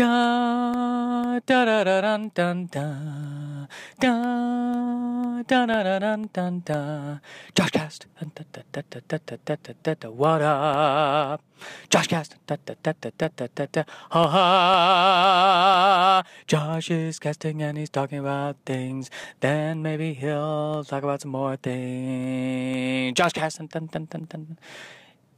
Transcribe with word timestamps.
Da 0.00 1.38
da 1.44 1.64
da 1.66 1.84
da 1.84 2.00
dun 2.00 2.30
dun 2.34 2.68
da 2.72 2.86
da 4.00 4.12
da 5.46 5.66
da 5.66 5.82
da 5.84 5.98
dun 6.00 6.30
dun 6.32 6.62
da. 6.64 7.18
Joshcast. 7.54 8.06
Dun, 8.18 8.32
da, 8.34 8.42
da, 8.50 8.62
da, 8.72 8.82
da, 8.88 9.00
da, 9.06 9.18
da, 9.26 9.36
da, 9.44 9.56
da, 9.62 9.72
da, 9.82 9.94
da. 10.00 10.08
What 10.08 10.40
up? 10.40 11.42
Joshcast. 11.90 12.32
Da, 12.46 12.56
da, 12.64 12.74
da, 12.82 12.92
da, 12.98 13.10
da, 13.18 13.28
da, 13.28 13.46
da, 13.54 13.66
da. 13.70 13.84
Ha 14.08 14.26
ha. 14.28 16.22
Josh 16.46 16.90
is 16.90 17.18
casting 17.18 17.60
and 17.60 17.76
he's 17.76 17.90
talking 17.90 18.20
about 18.20 18.56
things. 18.64 19.10
Then 19.40 19.82
maybe 19.82 20.14
he'll 20.14 20.82
talk 20.82 21.02
about 21.02 21.20
some 21.20 21.32
more 21.32 21.56
things. 21.56 23.12
Joshcast. 23.12 23.58
Dun, 23.58 23.66
dun, 23.66 23.86
dun, 23.92 24.06
dun, 24.06 24.24
dun. 24.30 24.58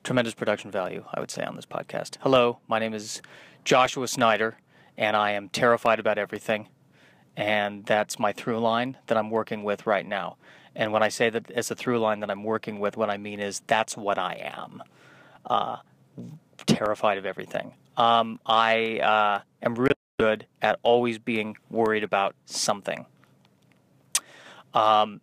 Tremendous 0.05 0.35
production 0.35 0.71
value, 0.71 1.05
I 1.15 1.19
would 1.19 1.33
say, 1.33 1.43
on 1.43 1.57
this 1.57 1.67
podcast. 1.67 2.19
Hello, 2.21 2.59
my 2.69 2.79
name 2.79 2.95
is 2.95 3.23
Joshua 3.65 4.09
Snyder, 4.09 4.59
and 4.97 5.17
I 5.17 5.33
am 5.33 5.49
terrified 5.49 5.99
about 6.01 6.19
everything. 6.19 6.69
And 7.37 7.85
that's 7.87 8.19
my 8.19 8.33
through 8.33 8.59
line 8.59 8.99
that 9.07 9.17
I'm 9.17 9.31
working 9.31 9.65
with 9.65 9.87
right 9.87 10.07
now. 10.07 10.37
And 10.75 10.93
when 10.93 11.03
I 11.03 11.09
say 11.09 11.31
that 11.31 11.51
it's 11.51 11.71
a 11.71 11.75
through 11.75 11.99
line 11.99 12.21
that 12.21 12.31
I'm 12.31 12.45
working 12.45 12.81
with, 12.81 12.97
what 12.97 13.11
I 13.11 13.17
mean 13.17 13.41
is 13.41 13.63
that's 13.67 13.97
what 13.97 14.19
I 14.19 14.53
am. 14.55 14.83
Uh, 15.47 15.77
terrified 16.67 17.19
of 17.19 17.27
everything. 17.27 17.75
Um, 17.97 18.41
I 18.47 18.99
uh, 18.99 19.41
am 19.63 19.75
really 19.75 19.93
good 20.19 20.47
at 20.61 20.79
always 20.83 21.19
being 21.19 21.57
worried 21.71 22.05
about 22.05 22.35
something. 22.47 23.07
Um, 24.75 25.21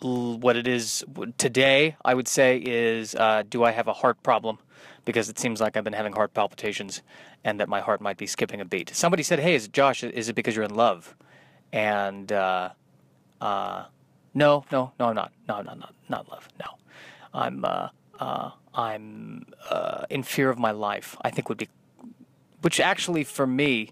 what 0.00 0.56
it 0.56 0.66
is 0.66 1.04
today, 1.38 1.96
I 2.04 2.14
would 2.14 2.28
say, 2.28 2.58
is 2.58 3.14
uh, 3.14 3.42
do 3.48 3.64
I 3.64 3.70
have 3.70 3.88
a 3.88 3.92
heart 3.92 4.22
problem? 4.22 4.58
Because 5.04 5.28
it 5.28 5.38
seems 5.38 5.60
like 5.60 5.76
I've 5.76 5.84
been 5.84 5.92
having 5.92 6.12
heart 6.12 6.34
palpitations 6.34 7.02
and 7.44 7.58
that 7.60 7.68
my 7.68 7.80
heart 7.80 8.00
might 8.00 8.16
be 8.16 8.26
skipping 8.26 8.60
a 8.60 8.64
beat. 8.64 8.90
Somebody 8.94 9.22
said, 9.22 9.38
"Hey, 9.38 9.54
is 9.54 9.68
Josh? 9.68 10.02
Is 10.04 10.28
it 10.28 10.34
because 10.34 10.54
you're 10.56 10.64
in 10.64 10.74
love?" 10.74 11.14
And 11.72 12.30
uh, 12.32 12.70
uh, 13.40 13.84
no, 14.34 14.64
no, 14.70 14.92
no, 14.98 15.06
I'm 15.06 15.14
not. 15.14 15.32
No, 15.48 15.56
I'm 15.56 15.64
not. 15.66 15.78
Not, 15.78 15.94
not 16.08 16.30
love. 16.30 16.48
No, 16.58 16.66
I'm. 17.34 17.64
Uh, 17.64 17.88
uh, 18.18 18.50
I'm 18.74 19.46
uh, 19.68 20.04
in 20.08 20.22
fear 20.22 20.48
of 20.48 20.58
my 20.58 20.70
life. 20.70 21.16
I 21.22 21.30
think 21.30 21.48
would 21.48 21.58
be, 21.58 21.68
which 22.62 22.80
actually 22.80 23.24
for 23.24 23.46
me, 23.46 23.90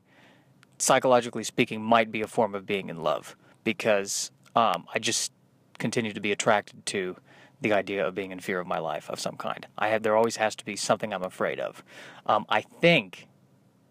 psychologically 0.79 1.45
speaking, 1.45 1.83
might 1.83 2.11
be 2.11 2.23
a 2.23 2.27
form 2.27 2.55
of 2.55 2.65
being 2.65 2.89
in 2.89 3.03
love 3.03 3.37
because 3.65 4.31
um, 4.57 4.87
I 4.95 4.99
just 4.99 5.33
continue 5.79 6.13
to 6.13 6.21
be 6.21 6.33
attracted 6.33 6.87
to 6.87 7.17
the 7.61 7.73
idea 7.73 8.07
of 8.07 8.15
being 8.15 8.31
in 8.31 8.41
fear 8.41 8.59
of 8.59 8.67
my 8.67 8.79
life 8.79 9.11
of 9.11 9.21
some 9.21 9.37
kind. 9.37 9.67
I 9.77 9.89
have 9.89 10.03
there 10.03 10.17
always 10.17 10.37
has 10.37 10.55
to 10.57 10.65
be 10.65 10.77
something 10.77 11.13
I'm 11.13 11.23
afraid 11.23 11.61
of. 11.61 11.83
Um, 12.27 12.47
I 12.49 12.63
think, 12.63 13.29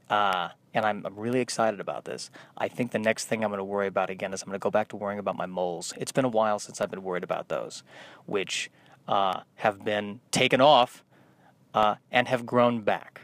uh, 0.09 0.49
and 0.73 0.85
I'm, 0.85 1.05
I'm 1.05 1.15
really 1.15 1.39
excited 1.39 1.79
about 1.79 2.05
this. 2.05 2.29
I 2.57 2.67
think 2.67 2.91
the 2.91 2.99
next 2.99 3.25
thing 3.25 3.43
I'm 3.43 3.49
going 3.49 3.59
to 3.59 3.63
worry 3.63 3.87
about 3.87 4.09
again 4.09 4.33
is 4.33 4.41
I'm 4.41 4.47
going 4.47 4.59
to 4.59 4.63
go 4.63 4.71
back 4.71 4.87
to 4.89 4.95
worrying 4.95 5.19
about 5.19 5.35
my 5.35 5.45
moles. 5.45 5.93
It's 5.97 6.11
been 6.11 6.25
a 6.25 6.29
while 6.29 6.59
since 6.59 6.81
I've 6.81 6.91
been 6.91 7.03
worried 7.03 7.23
about 7.23 7.49
those, 7.49 7.83
which 8.25 8.69
uh, 9.07 9.41
have 9.55 9.83
been 9.83 10.19
taken 10.31 10.61
off 10.61 11.03
uh, 11.73 11.95
and 12.11 12.27
have 12.27 12.45
grown 12.45 12.81
back. 12.81 13.21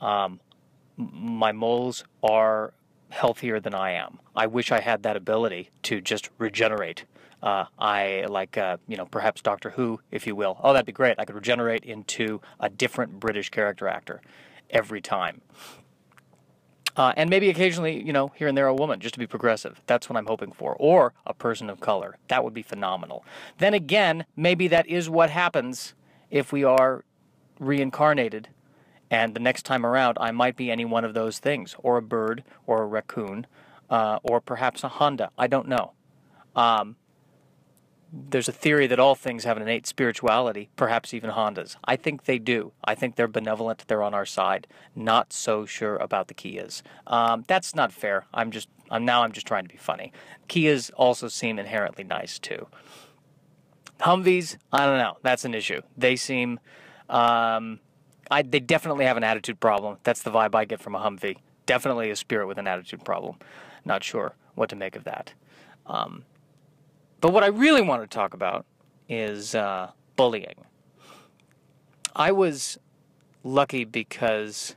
Um, 0.00 0.40
my 0.96 1.52
moles 1.52 2.04
are 2.22 2.74
healthier 3.10 3.60
than 3.60 3.74
I 3.74 3.92
am. 3.92 4.18
I 4.36 4.46
wish 4.46 4.70
I 4.70 4.80
had 4.80 5.02
that 5.04 5.16
ability 5.16 5.70
to 5.84 6.00
just 6.00 6.30
regenerate. 6.38 7.04
Uh, 7.42 7.66
I 7.78 8.26
like, 8.28 8.56
uh, 8.56 8.78
you 8.88 8.96
know, 8.96 9.06
perhaps 9.06 9.42
Doctor 9.42 9.70
Who, 9.70 10.00
if 10.10 10.26
you 10.26 10.34
will. 10.34 10.58
Oh, 10.62 10.72
that'd 10.72 10.86
be 10.86 10.92
great. 10.92 11.16
I 11.18 11.24
could 11.24 11.34
regenerate 11.34 11.84
into 11.84 12.40
a 12.58 12.68
different 12.68 13.20
British 13.20 13.50
character 13.50 13.86
actor 13.86 14.20
every 14.74 15.00
time. 15.00 15.40
Uh, 16.96 17.12
and 17.16 17.28
maybe 17.28 17.48
occasionally, 17.50 18.00
you 18.02 18.12
know, 18.12 18.32
here 18.36 18.46
and 18.46 18.56
there 18.56 18.66
a 18.66 18.74
woman, 18.74 19.00
just 19.00 19.14
to 19.14 19.18
be 19.18 19.26
progressive. 19.26 19.80
That's 19.86 20.08
what 20.08 20.16
I'm 20.16 20.26
hoping 20.26 20.52
for. 20.52 20.76
Or 20.78 21.12
a 21.26 21.34
person 21.34 21.68
of 21.68 21.80
color. 21.80 22.18
That 22.28 22.44
would 22.44 22.54
be 22.54 22.62
phenomenal. 22.62 23.24
Then 23.58 23.74
again, 23.74 24.26
maybe 24.36 24.68
that 24.68 24.86
is 24.86 25.10
what 25.10 25.30
happens 25.30 25.94
if 26.30 26.52
we 26.52 26.62
are 26.62 27.04
reincarnated. 27.58 28.48
And 29.10 29.34
the 29.34 29.40
next 29.40 29.64
time 29.64 29.84
around, 29.84 30.18
I 30.20 30.30
might 30.30 30.56
be 30.56 30.70
any 30.70 30.84
one 30.84 31.04
of 31.04 31.14
those 31.14 31.38
things, 31.38 31.74
or 31.78 31.96
a 31.96 32.02
bird, 32.02 32.44
or 32.66 32.82
a 32.82 32.86
raccoon, 32.86 33.46
uh, 33.90 34.18
or 34.22 34.40
perhaps 34.40 34.84
a 34.84 34.88
Honda. 34.88 35.30
I 35.36 35.46
don't 35.46 35.68
know. 35.68 35.92
Um, 36.54 36.96
there's 38.14 38.48
a 38.48 38.52
theory 38.52 38.86
that 38.86 39.00
all 39.00 39.14
things 39.14 39.44
have 39.44 39.56
an 39.56 39.62
innate 39.64 39.86
spirituality, 39.86 40.68
perhaps 40.76 41.12
even 41.12 41.30
Hondas. 41.30 41.76
I 41.84 41.96
think 41.96 42.24
they 42.24 42.38
do. 42.38 42.72
I 42.84 42.94
think 42.94 43.16
they're 43.16 43.26
benevolent. 43.26 43.84
They're 43.88 44.02
on 44.02 44.14
our 44.14 44.26
side. 44.26 44.66
Not 44.94 45.32
so 45.32 45.66
sure 45.66 45.96
about 45.96 46.28
the 46.28 46.34
Kias. 46.34 46.82
Um, 47.06 47.44
that's 47.48 47.74
not 47.74 47.92
fair. 47.92 48.26
I'm 48.32 48.50
just. 48.50 48.68
I'm 48.90 49.04
now. 49.04 49.22
I'm 49.22 49.32
just 49.32 49.46
trying 49.46 49.64
to 49.64 49.68
be 49.68 49.78
funny. 49.78 50.12
Kias 50.48 50.90
also 50.96 51.26
seem 51.28 51.58
inherently 51.58 52.04
nice 52.04 52.38
too. 52.38 52.68
Humvees, 54.00 54.58
I 54.72 54.86
don't 54.86 54.98
know. 54.98 55.16
That's 55.22 55.44
an 55.44 55.54
issue. 55.54 55.80
They 55.96 56.16
seem. 56.16 56.60
Um, 57.08 57.80
I, 58.30 58.42
they 58.42 58.60
definitely 58.60 59.04
have 59.06 59.16
an 59.16 59.24
attitude 59.24 59.60
problem. 59.60 59.98
That's 60.04 60.22
the 60.22 60.30
vibe 60.30 60.54
I 60.54 60.64
get 60.64 60.80
from 60.80 60.94
a 60.94 61.00
Humvee. 61.00 61.36
Definitely 61.66 62.10
a 62.10 62.16
spirit 62.16 62.46
with 62.46 62.58
an 62.58 62.66
attitude 62.66 63.04
problem. 63.04 63.36
Not 63.84 64.02
sure 64.04 64.34
what 64.54 64.70
to 64.70 64.76
make 64.76 64.96
of 64.96 65.04
that. 65.04 65.34
Um, 65.86 66.24
but 67.24 67.32
what 67.32 67.42
I 67.42 67.46
really 67.46 67.80
want 67.80 68.02
to 68.02 68.06
talk 68.06 68.34
about 68.34 68.66
is 69.08 69.54
uh, 69.54 69.92
bullying. 70.14 70.66
I 72.14 72.32
was 72.32 72.78
lucky 73.42 73.84
because 73.84 74.76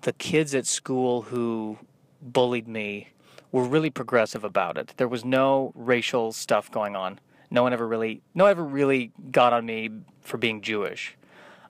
the 0.00 0.12
kids 0.12 0.56
at 0.56 0.66
school 0.66 1.22
who 1.22 1.78
bullied 2.20 2.66
me 2.66 3.10
were 3.52 3.62
really 3.62 3.90
progressive 3.90 4.42
about 4.42 4.76
it. 4.76 4.94
There 4.96 5.06
was 5.06 5.24
no 5.24 5.70
racial 5.76 6.32
stuff 6.32 6.68
going 6.68 6.96
on. 6.96 7.20
No 7.48 7.62
one 7.62 7.72
ever 7.72 7.86
really, 7.86 8.20
no 8.34 8.42
one 8.42 8.50
ever 8.50 8.64
really 8.64 9.12
got 9.30 9.52
on 9.52 9.64
me 9.64 9.88
for 10.20 10.36
being 10.36 10.62
Jewish. 10.62 11.16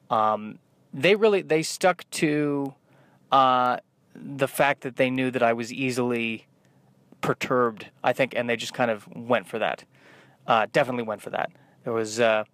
Um, 0.09 0.59
they 0.95 1.17
really, 1.17 1.43
they 1.43 1.63
stuck 1.63 2.09
to 2.13 2.73
uh, 3.31 3.77
the 4.15 4.49
fact 4.49 4.81
that 4.81 4.97
they 4.97 5.11
knew 5.11 5.31
that 5.33 5.43
I 5.43 5.53
was 5.53 5.71
easily 5.71 6.47
perturbed, 7.23 7.87
I 8.05 8.13
think, 8.13 8.35
and 8.37 8.51
they 8.51 8.57
just 8.57 8.75
kind 8.75 8.91
of 8.91 9.09
went 9.09 9.47
for 9.47 9.59
that. 9.59 9.85
Uh, 10.47 10.67
definitely 10.73 11.05
went 11.05 11.23
for 11.23 11.31
that. 11.31 11.51
There 11.85 11.93
was 11.93 12.21
uh, 12.21 12.45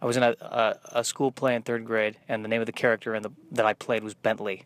I 0.00 0.06
was 0.06 0.16
in 0.16 0.22
a, 0.22 0.36
a, 0.40 0.76
a 0.92 1.04
school 1.04 1.32
play 1.32 1.54
in 1.54 1.62
third 1.62 1.84
grade, 1.84 2.18
and 2.28 2.44
the 2.44 2.48
name 2.48 2.60
of 2.60 2.66
the 2.66 2.72
character 2.72 3.18
the, 3.18 3.30
that 3.52 3.66
I 3.66 3.72
played 3.72 4.04
was 4.04 4.14
Bentley, 4.14 4.62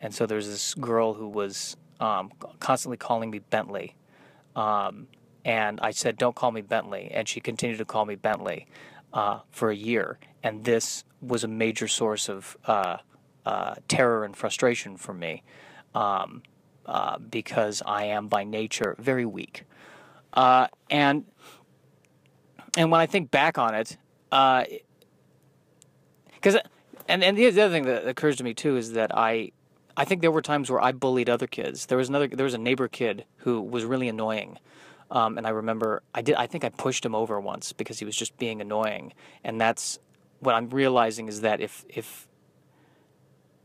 and 0.00 0.14
so 0.14 0.26
there's 0.26 0.48
this 0.48 0.74
girl 0.74 1.14
who 1.14 1.28
was 1.28 1.76
um, 2.00 2.32
constantly 2.58 2.96
calling 2.96 3.30
me 3.30 3.38
Bentley, 3.38 3.94
um, 4.56 5.06
and 5.44 5.80
I 5.80 5.92
said, 5.92 6.18
"Don't 6.18 6.34
call 6.34 6.50
me 6.50 6.60
Bentley," 6.60 7.10
and 7.12 7.28
she 7.28 7.40
continued 7.40 7.78
to 7.78 7.84
call 7.84 8.04
me 8.04 8.16
Bentley 8.16 8.66
uh, 9.12 9.40
for 9.50 9.70
a 9.70 9.76
year, 9.76 10.18
and 10.42 10.64
this 10.64 11.04
was 11.22 11.44
a 11.44 11.48
major 11.48 11.86
source 11.86 12.28
of 12.28 12.56
uh, 12.64 12.96
uh, 13.46 13.74
terror 13.88 14.24
and 14.24 14.36
frustration 14.36 14.96
for 14.96 15.14
me. 15.14 15.42
Um, 15.94 16.42
uh, 16.90 17.18
because 17.18 17.82
I 17.86 18.06
am 18.06 18.26
by 18.26 18.42
nature 18.42 18.96
very 18.98 19.24
weak. 19.24 19.64
Uh, 20.34 20.66
and 20.90 21.24
and 22.76 22.90
when 22.90 23.00
I 23.00 23.06
think 23.06 23.30
back 23.30 23.58
on 23.58 23.74
it, 23.74 23.96
because 24.28 24.66
uh, 26.56 26.60
and 27.08 27.22
and 27.22 27.38
the 27.38 27.46
other 27.46 27.70
thing 27.70 27.84
that 27.84 28.08
occurs 28.08 28.36
to 28.36 28.44
me 28.44 28.54
too 28.54 28.76
is 28.76 28.94
that 28.94 29.16
I 29.16 29.52
I 29.96 30.04
think 30.04 30.20
there 30.20 30.32
were 30.32 30.42
times 30.42 30.68
where 30.68 30.82
I 30.82 30.90
bullied 30.90 31.30
other 31.30 31.46
kids. 31.46 31.86
There 31.86 31.98
was 31.98 32.08
another 32.08 32.26
there 32.26 32.44
was 32.44 32.54
a 32.54 32.58
neighbor 32.58 32.88
kid 32.88 33.24
who 33.38 33.60
was 33.60 33.84
really 33.84 34.08
annoying. 34.08 34.58
Um, 35.12 35.38
and 35.38 35.46
I 35.46 35.50
remember 35.50 36.02
I 36.12 36.22
did 36.22 36.34
I 36.34 36.48
think 36.48 36.64
I 36.64 36.70
pushed 36.70 37.06
him 37.06 37.14
over 37.14 37.40
once 37.40 37.72
because 37.72 38.00
he 38.00 38.04
was 38.04 38.16
just 38.16 38.36
being 38.36 38.60
annoying. 38.60 39.12
And 39.44 39.60
that's 39.60 40.00
what 40.40 40.56
I'm 40.56 40.68
realizing 40.70 41.28
is 41.28 41.42
that 41.42 41.60
if 41.60 41.84
if 41.88 42.26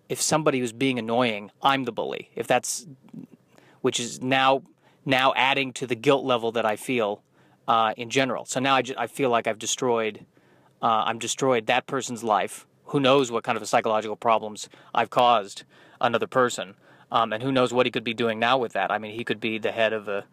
if 0.10 0.22
somebody 0.22 0.62
was 0.62 0.74
being 0.74 1.00
annoying, 1.00 1.52
I'm 1.62 1.86
the 1.86 1.92
bully. 1.92 2.30
If 2.36 2.48
that's 2.48 2.88
which 3.82 4.00
is 4.00 4.22
now 4.22 4.64
now 5.06 5.34
adding 5.36 5.72
to 5.74 5.88
the 5.88 5.96
guilt 5.96 6.26
level 6.26 6.52
that 6.54 6.66
I 6.66 6.76
feel 6.76 7.22
uh, 7.68 7.94
in 7.98 8.10
general. 8.10 8.46
So 8.46 8.60
now 8.60 8.76
I, 8.76 8.82
ju- 8.82 8.96
I 8.98 9.08
feel 9.08 9.30
like 9.30 9.48
I've 9.48 9.60
destroyed 9.60 10.26
uh, 10.82 11.04
I'm 11.06 11.20
destroyed 11.20 11.68
that 11.68 11.88
person's 11.88 12.24
life. 12.24 12.66
Who 12.86 13.00
knows 13.00 13.32
what 13.32 13.44
kind 13.44 13.58
of 13.58 13.68
psychological 13.68 14.16
problems 14.16 14.70
I've 14.94 15.10
caused 15.10 15.64
another 16.00 16.28
person, 16.28 16.76
um, 17.12 17.34
and 17.34 17.42
who 17.42 17.52
knows 17.52 17.74
what 17.74 17.86
he 17.86 17.92
could 17.92 18.04
be 18.04 18.14
doing 18.14 18.40
now 18.40 18.58
with 18.58 18.74
that. 18.74 18.92
I 18.92 19.00
mean, 19.00 19.16
he 19.16 19.24
could 19.24 19.40
be 19.40 19.58
the 19.58 19.72
head 19.72 19.94
of 19.94 20.08
a 20.08 20.26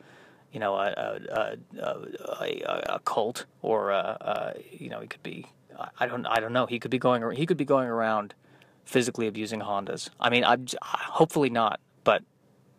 you 0.53 0.61
know 0.61 0.75
a 0.75 1.19
a, 1.31 1.57
a, 1.79 2.07
a, 2.41 2.83
a 2.95 3.01
cult, 3.01 3.47
or 3.63 3.91
a, 3.91 4.55
you 4.71 4.91
know 4.91 5.01
he 5.01 5.07
could 5.07 5.23
be 5.23 5.47
I 5.99 6.07
don't 6.07 6.27
I 6.27 6.41
don't 6.41 6.53
know. 6.53 6.67
He 6.67 6.79
could 6.79 6.91
be 6.91 6.99
going 6.99 7.37
he 7.37 7.47
could 7.47 7.57
be 7.57 7.65
going 7.65 7.89
around 7.89 8.35
physically 8.85 9.27
abusing 9.27 9.61
Hondas. 9.61 10.11
I 10.21 10.31
mean, 10.31 10.45
I'm 10.45 10.67
hopefully 10.83 11.51
not, 11.51 11.81
but 12.05 12.23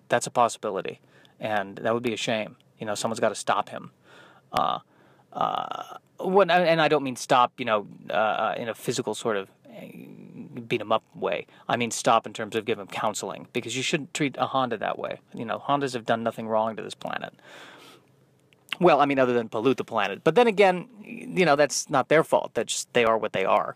that's 0.09 0.27
a 0.27 0.31
possibility, 0.31 0.99
and 1.39 1.77
that 1.77 1.93
would 1.93 2.03
be 2.03 2.13
a 2.13 2.17
shame. 2.17 2.55
You 2.79 2.85
know, 2.85 2.95
someone's 2.95 3.19
got 3.19 3.29
to 3.29 3.35
stop 3.35 3.69
him. 3.69 3.91
Uh, 4.51 4.79
uh, 5.31 5.97
when, 6.19 6.51
and 6.51 6.81
I 6.81 6.87
don't 6.87 7.03
mean 7.03 7.15
stop, 7.15 7.53
you 7.57 7.65
know, 7.65 7.87
uh, 8.09 8.55
in 8.57 8.69
a 8.69 8.75
physical 8.75 9.15
sort 9.15 9.37
of 9.37 9.49
beat 10.67 10.77
them 10.77 10.91
up 10.91 11.03
way. 11.15 11.47
I 11.67 11.77
mean 11.77 11.91
stop 11.91 12.25
in 12.27 12.33
terms 12.33 12.55
of 12.55 12.65
give 12.65 12.77
them 12.77 12.87
counseling 12.87 13.47
because 13.53 13.75
you 13.75 13.83
shouldn't 13.83 14.13
treat 14.13 14.35
a 14.37 14.45
Honda 14.47 14.77
that 14.77 14.99
way. 14.99 15.19
You 15.33 15.45
know, 15.45 15.59
Hondas 15.59 15.93
have 15.93 16.05
done 16.05 16.23
nothing 16.23 16.47
wrong 16.47 16.75
to 16.75 16.83
this 16.83 16.93
planet. 16.93 17.33
Well, 18.79 19.01
I 19.01 19.05
mean, 19.05 19.19
other 19.19 19.33
than 19.33 19.49
pollute 19.49 19.77
the 19.77 19.83
planet. 19.83 20.23
But 20.23 20.35
then 20.35 20.47
again, 20.47 20.87
you 21.03 21.45
know, 21.45 21.55
that's 21.55 21.89
not 21.89 22.09
their 22.09 22.23
fault. 22.23 22.51
That's 22.53 22.73
just, 22.73 22.93
they 22.93 23.05
are 23.05 23.17
what 23.17 23.33
they 23.33 23.45
are. 23.45 23.75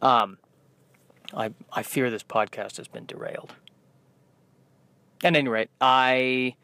Um, 0.00 0.38
I 1.34 1.52
I 1.72 1.82
fear 1.82 2.10
this 2.10 2.22
podcast 2.22 2.76
has 2.76 2.88
been 2.88 3.06
derailed. 3.06 3.54
At 5.24 5.34
any 5.34 5.48
rate, 5.48 5.70
I 5.80 6.56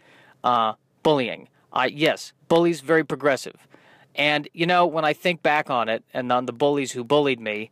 uh, 0.44 0.74
bullying. 1.02 1.48
I 1.72 1.86
yes, 1.86 2.32
bullies 2.48 2.80
very 2.80 3.04
progressive, 3.04 3.66
and 4.14 4.48
you 4.52 4.66
know 4.66 4.86
when 4.86 5.04
I 5.04 5.12
think 5.12 5.42
back 5.42 5.70
on 5.70 5.88
it 5.88 6.04
and 6.12 6.30
on 6.30 6.46
the 6.46 6.52
bullies 6.52 6.92
who 6.92 7.02
bullied 7.02 7.40
me, 7.40 7.70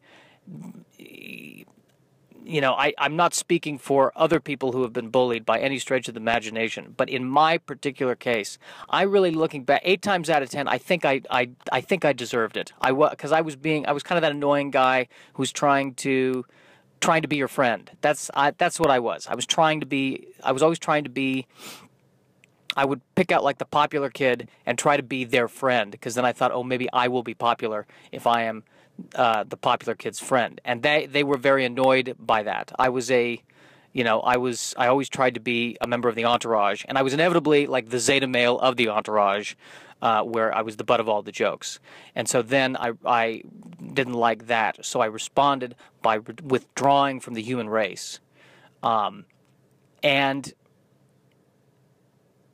you 2.51 2.61
know, 2.61 2.73
I, 2.73 2.93
I'm 2.99 3.15
not 3.15 3.33
speaking 3.33 3.79
for 3.79 4.13
other 4.17 4.41
people 4.41 4.73
who 4.73 4.83
have 4.83 4.93
been 4.93 5.09
bullied 5.09 5.47
by 5.47 5.61
any 5.61 5.79
stretch 5.79 6.09
of 6.09 6.15
the 6.15 6.21
imagination, 6.21 6.95
but 6.97 7.09
in 7.09 7.25
my 7.25 7.59
particular 7.59 8.17
case, 8.17 8.59
I 8.89 9.03
really 9.03 9.31
looking 9.31 9.63
back 9.63 9.83
eight 9.85 10.03
times 10.03 10.29
out 10.29 10.43
of 10.43 10.51
ten, 10.51 10.67
I 10.67 10.79
think 10.79 11.05
I 11.05 11.21
I, 11.31 11.51
I 11.71 11.81
think 11.81 12.05
I 12.05 12.13
deserved 12.13 12.57
it. 12.57 12.73
I 12.81 12.93
was 12.93 13.11
because 13.11 13.33
I 13.33 13.41
was 13.41 13.57
being 13.57 13.87
I 13.87 13.93
was 13.93 14.03
kind 14.03 14.17
of 14.17 14.23
that 14.23 14.33
annoying 14.33 14.71
guy 14.71 15.09
who's 15.35 15.53
trying 15.53 15.95
to 15.97 16.45
trying 17.01 17.23
to 17.23 17.29
be 17.29 17.37
your 17.37 17.49
friend. 17.49 17.91
That's 18.01 18.31
I, 18.35 18.53
that's 18.53 18.79
what 18.79 18.91
I 18.91 18.99
was. 18.99 19.27
I 19.27 19.35
was 19.35 19.47
trying 19.47 19.81
to 19.81 19.87
be. 19.87 20.29
I 20.43 20.53
was 20.53 20.63
always 20.63 20.79
trying 20.79 21.05
to 21.05 21.11
be. 21.11 21.47
I 22.77 22.85
would 22.85 23.01
pick 23.17 23.33
out 23.33 23.43
like 23.43 23.59
the 23.59 23.65
popular 23.65 24.11
kid 24.11 24.49
and 24.65 24.79
try 24.79 24.97
to 24.97 25.03
be 25.03 25.25
their 25.25 25.49
friend 25.49 25.91
because 25.91 26.15
then 26.15 26.25
I 26.25 26.33
thought, 26.33 26.53
oh, 26.53 26.63
maybe 26.63 26.89
I 26.93 27.09
will 27.09 27.25
be 27.25 27.35
popular 27.35 27.87
if 28.13 28.27
I 28.27 28.43
am 28.45 28.63
uh, 29.15 29.45
the 29.45 29.57
popular 29.57 29.95
kid's 29.95 30.21
friend, 30.21 30.61
and 30.65 30.83
they 30.83 31.07
they 31.07 31.25
were 31.25 31.39
very 31.39 31.65
annoyed 31.65 32.17
by 32.19 32.43
that. 32.43 32.73
I 32.79 32.89
was 32.89 33.11
a, 33.11 33.43
you 33.93 34.05
know, 34.05 34.21
I 34.21 34.37
was 34.37 34.75
I 34.77 34.87
always 34.87 35.09
tried 35.09 35.35
to 35.35 35.41
be 35.41 35.77
a 35.81 35.87
member 35.87 36.09
of 36.09 36.15
the 36.15 36.25
entourage, 36.25 36.85
and 36.89 36.97
I 36.97 37.03
was 37.03 37.13
inevitably 37.13 37.67
like 37.67 37.91
the 37.91 37.99
zeta 37.99 38.27
male 38.27 38.59
of 38.59 38.77
the 38.77 38.89
entourage, 38.89 39.55
uh, 40.01 40.23
where 40.23 40.55
I 40.55 40.63
was 40.63 40.77
the 40.77 40.85
butt 40.85 41.01
of 41.01 41.09
all 41.09 41.23
the 41.23 41.33
jokes. 41.33 41.81
And 42.15 42.29
so 42.29 42.43
then 42.43 42.77
I 42.77 42.93
I 43.05 43.43
didn't 43.93 44.15
like 44.15 44.47
that, 44.47 44.85
so 44.85 45.01
I 45.01 45.07
responded 45.07 45.75
by 46.03 46.15
re- 46.15 46.35
withdrawing 46.43 47.21
from 47.21 47.35
the 47.35 47.43
human 47.43 47.69
race, 47.69 48.21
um, 48.83 49.25
and. 50.03 50.53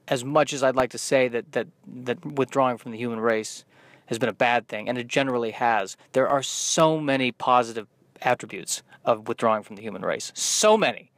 As 0.09 0.25
much 0.25 0.53
as 0.53 0.63
I'd 0.63 0.77
like 0.77 0.91
to 0.91 0.99
say 0.99 1.27
that, 1.27 1.51
that, 1.51 1.67
that 1.85 2.25
withdrawing 2.25 2.79
from 2.79 2.93
the 2.93 2.97
human 2.97 3.19
race 3.19 3.65
has 4.07 4.21
been 4.21 4.29
a 4.29 4.33
bad 4.33 4.69
thing, 4.69 4.89
and 4.89 4.97
it 4.97 5.09
generally 5.09 5.51
has. 5.51 5.97
There 6.13 6.29
are 6.29 6.45
so 6.45 7.01
many 7.01 7.33
positive 7.33 7.89
attributes 8.23 8.85
of 9.05 9.27
withdrawing 9.27 9.65
from 9.65 9.75
the 9.75 9.83
human 9.83 10.03
race. 10.03 10.31
So 10.33 10.77
many. 10.77 11.11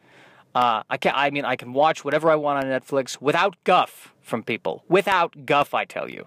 Uh, 0.54 0.82
I 0.88 0.96
can 0.96 1.12
I 1.14 1.30
mean 1.30 1.44
I 1.44 1.56
can 1.56 1.72
watch 1.72 2.04
whatever 2.04 2.30
I 2.30 2.34
want 2.34 2.64
on 2.64 2.70
Netflix 2.70 3.20
without 3.20 3.56
guff 3.64 4.12
from 4.20 4.42
people. 4.42 4.84
Without 4.88 5.46
guff, 5.46 5.74
I 5.74 5.84
tell 5.84 6.08
you. 6.10 6.26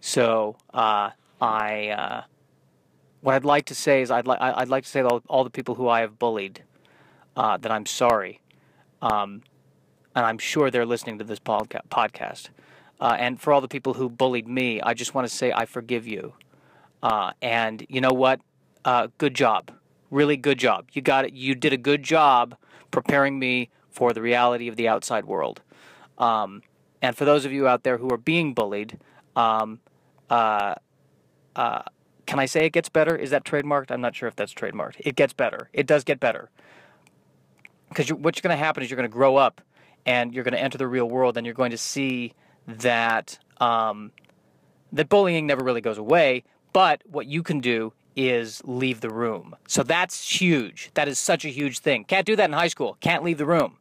So 0.00 0.56
uh, 0.72 1.10
I 1.40 1.88
uh, 1.88 2.22
what 3.20 3.34
I'd 3.34 3.44
like 3.44 3.64
to 3.66 3.74
say 3.74 4.02
is 4.02 4.10
I'd 4.10 4.26
like 4.26 4.40
I'd 4.40 4.68
like 4.68 4.84
to 4.84 4.88
say 4.88 5.02
to 5.02 5.08
all, 5.08 5.22
all 5.28 5.44
the 5.44 5.50
people 5.50 5.74
who 5.74 5.88
I 5.88 6.00
have 6.00 6.18
bullied 6.18 6.62
uh, 7.36 7.56
that 7.58 7.72
I'm 7.72 7.86
sorry, 7.86 8.40
um, 9.02 9.42
and 10.14 10.24
I'm 10.24 10.38
sure 10.38 10.70
they're 10.70 10.86
listening 10.86 11.18
to 11.18 11.24
this 11.24 11.40
podca- 11.40 11.86
podcast. 11.90 12.48
Uh, 12.98 13.16
and 13.18 13.38
for 13.40 13.52
all 13.52 13.60
the 13.60 13.68
people 13.68 13.94
who 13.94 14.08
bullied 14.08 14.48
me, 14.48 14.80
I 14.80 14.94
just 14.94 15.14
want 15.14 15.28
to 15.28 15.34
say 15.34 15.52
I 15.52 15.66
forgive 15.66 16.06
you. 16.06 16.32
Uh, 17.02 17.32
and 17.42 17.84
you 17.90 18.00
know 18.00 18.12
what? 18.12 18.40
Good 19.18 19.34
job. 19.34 19.72
Really 20.10 20.36
good 20.36 20.58
job. 20.58 20.88
You 20.92 21.02
got 21.02 21.24
it. 21.24 21.32
You 21.32 21.54
did 21.54 21.72
a 21.72 21.76
good 21.76 22.02
job 22.02 22.56
preparing 22.90 23.38
me 23.38 23.70
for 23.90 24.12
the 24.12 24.22
reality 24.22 24.68
of 24.68 24.76
the 24.76 24.88
outside 24.88 25.24
world. 25.24 25.62
Um, 26.18 26.62
and 27.02 27.16
for 27.16 27.24
those 27.24 27.44
of 27.44 27.52
you 27.52 27.66
out 27.68 27.82
there 27.82 27.98
who 27.98 28.10
are 28.10 28.18
being 28.18 28.54
bullied, 28.54 28.98
um, 29.34 29.80
uh, 30.30 30.74
uh, 31.54 31.82
can 32.26 32.38
I 32.38 32.46
say 32.46 32.66
it 32.66 32.72
gets 32.72 32.88
better? 32.88 33.16
Is 33.16 33.30
that 33.30 33.44
trademarked? 33.44 33.90
I'm 33.90 34.00
not 34.00 34.14
sure 34.14 34.28
if 34.28 34.36
that's 34.36 34.52
trademarked. 34.52 34.96
It 34.98 35.16
gets 35.16 35.32
better. 35.32 35.70
It 35.72 35.86
does 35.86 36.04
get 36.04 36.20
better. 36.20 36.50
Because 37.88 38.12
what's 38.12 38.40
going 38.40 38.56
to 38.56 38.62
happen 38.62 38.82
is 38.82 38.90
you're 38.90 38.96
going 38.96 39.08
to 39.08 39.12
grow 39.12 39.36
up 39.36 39.60
and 40.04 40.34
you're 40.34 40.44
going 40.44 40.54
to 40.54 40.60
enter 40.60 40.78
the 40.78 40.88
real 40.88 41.08
world 41.08 41.36
and 41.36 41.46
you're 41.46 41.54
going 41.54 41.70
to 41.70 41.78
see 41.78 42.32
that 42.66 43.38
um, 43.58 44.12
that 44.92 45.08
bullying 45.08 45.46
never 45.46 45.64
really 45.64 45.80
goes 45.80 45.98
away, 45.98 46.44
but 46.72 47.02
what 47.06 47.26
you 47.26 47.42
can 47.42 47.60
do 47.60 47.92
is 48.16 48.62
leave 48.64 49.00
the 49.00 49.10
room. 49.10 49.54
So 49.68 49.82
that's 49.82 50.40
huge. 50.40 50.90
That 50.94 51.06
is 51.06 51.18
such 51.18 51.44
a 51.44 51.48
huge 51.48 51.78
thing. 51.80 52.04
Can't 52.04 52.26
do 52.26 52.34
that 52.36 52.46
in 52.46 52.52
high 52.52 52.68
school. 52.68 52.96
Can't 53.00 53.22
leave 53.22 53.38
the 53.38 53.46
room. 53.46 53.76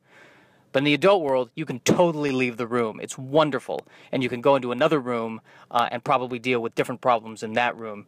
But 0.73 0.79
in 0.79 0.83
the 0.83 0.93
adult 0.93 1.21
world, 1.21 1.51
you 1.55 1.65
can 1.65 1.79
totally 1.79 2.31
leave 2.31 2.57
the 2.57 2.67
room. 2.67 2.99
It's 3.01 3.17
wonderful. 3.17 3.87
And 4.11 4.21
you 4.21 4.27
can 4.27 4.41
go 4.41 4.57
into 4.57 4.73
another 4.73 4.99
room 4.99 5.39
uh, 5.71 5.87
and 5.89 6.03
probably 6.03 6.37
deal 6.37 6.59
with 6.59 6.75
different 6.75 6.99
problems 6.99 7.43
in 7.43 7.53
that 7.53 7.77
room, 7.77 8.07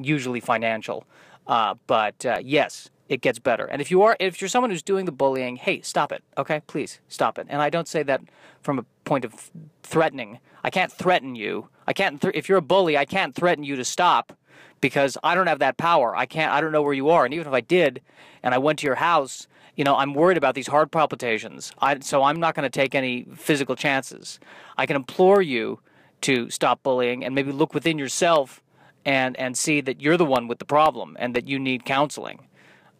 usually 0.00 0.38
financial. 0.38 1.04
Uh, 1.48 1.74
but 1.88 2.24
uh, 2.24 2.38
yes, 2.40 2.88
it 3.08 3.20
gets 3.20 3.40
better. 3.40 3.64
And 3.64 3.82
if 3.82 3.90
you 3.90 4.02
are, 4.02 4.16
if 4.20 4.40
you're 4.40 4.48
someone 4.48 4.70
who's 4.70 4.82
doing 4.82 5.06
the 5.06 5.12
bullying, 5.12 5.56
hey, 5.56 5.80
stop 5.80 6.12
it. 6.12 6.22
Okay, 6.38 6.62
please 6.68 7.00
stop 7.08 7.36
it. 7.36 7.48
And 7.50 7.60
I 7.60 7.68
don't 7.68 7.88
say 7.88 8.04
that 8.04 8.20
from 8.62 8.78
a 8.78 8.84
point 9.04 9.24
of 9.24 9.50
threatening. 9.82 10.38
I 10.62 10.70
can't 10.70 10.92
threaten 10.92 11.34
you. 11.34 11.68
I 11.88 11.92
can't. 11.92 12.22
Th- 12.22 12.34
if 12.34 12.48
you're 12.48 12.58
a 12.58 12.62
bully, 12.62 12.96
I 12.96 13.04
can't 13.04 13.34
threaten 13.34 13.64
you 13.64 13.74
to 13.74 13.84
stop 13.84 14.32
because 14.82 15.16
I 15.22 15.34
don't 15.34 15.46
have 15.46 15.60
that 15.60 15.78
power. 15.78 16.14
I 16.14 16.26
can't. 16.26 16.52
I 16.52 16.60
don't 16.60 16.72
know 16.72 16.82
where 16.82 16.92
you 16.92 17.08
are. 17.08 17.24
And 17.24 17.32
even 17.32 17.46
if 17.46 17.54
I 17.54 17.62
did, 17.62 18.02
and 18.42 18.52
I 18.52 18.58
went 18.58 18.80
to 18.80 18.86
your 18.86 18.96
house, 18.96 19.46
you 19.76 19.84
know, 19.84 19.96
I'm 19.96 20.12
worried 20.12 20.36
about 20.36 20.54
these 20.54 20.66
heart 20.66 20.90
palpitations. 20.90 21.72
I, 21.78 21.98
so 22.00 22.24
I'm 22.24 22.38
not 22.38 22.54
going 22.54 22.64
to 22.64 22.70
take 22.70 22.94
any 22.94 23.24
physical 23.34 23.76
chances. 23.76 24.38
I 24.76 24.84
can 24.84 24.96
implore 24.96 25.40
you 25.40 25.80
to 26.22 26.50
stop 26.50 26.82
bullying 26.82 27.24
and 27.24 27.34
maybe 27.34 27.52
look 27.52 27.72
within 27.72 27.98
yourself 27.98 28.62
and 29.06 29.36
and 29.38 29.56
see 29.56 29.80
that 29.80 30.02
you're 30.02 30.18
the 30.18 30.26
one 30.26 30.46
with 30.48 30.58
the 30.58 30.66
problem 30.66 31.16
and 31.18 31.34
that 31.34 31.48
you 31.48 31.58
need 31.58 31.86
counseling. 31.86 32.40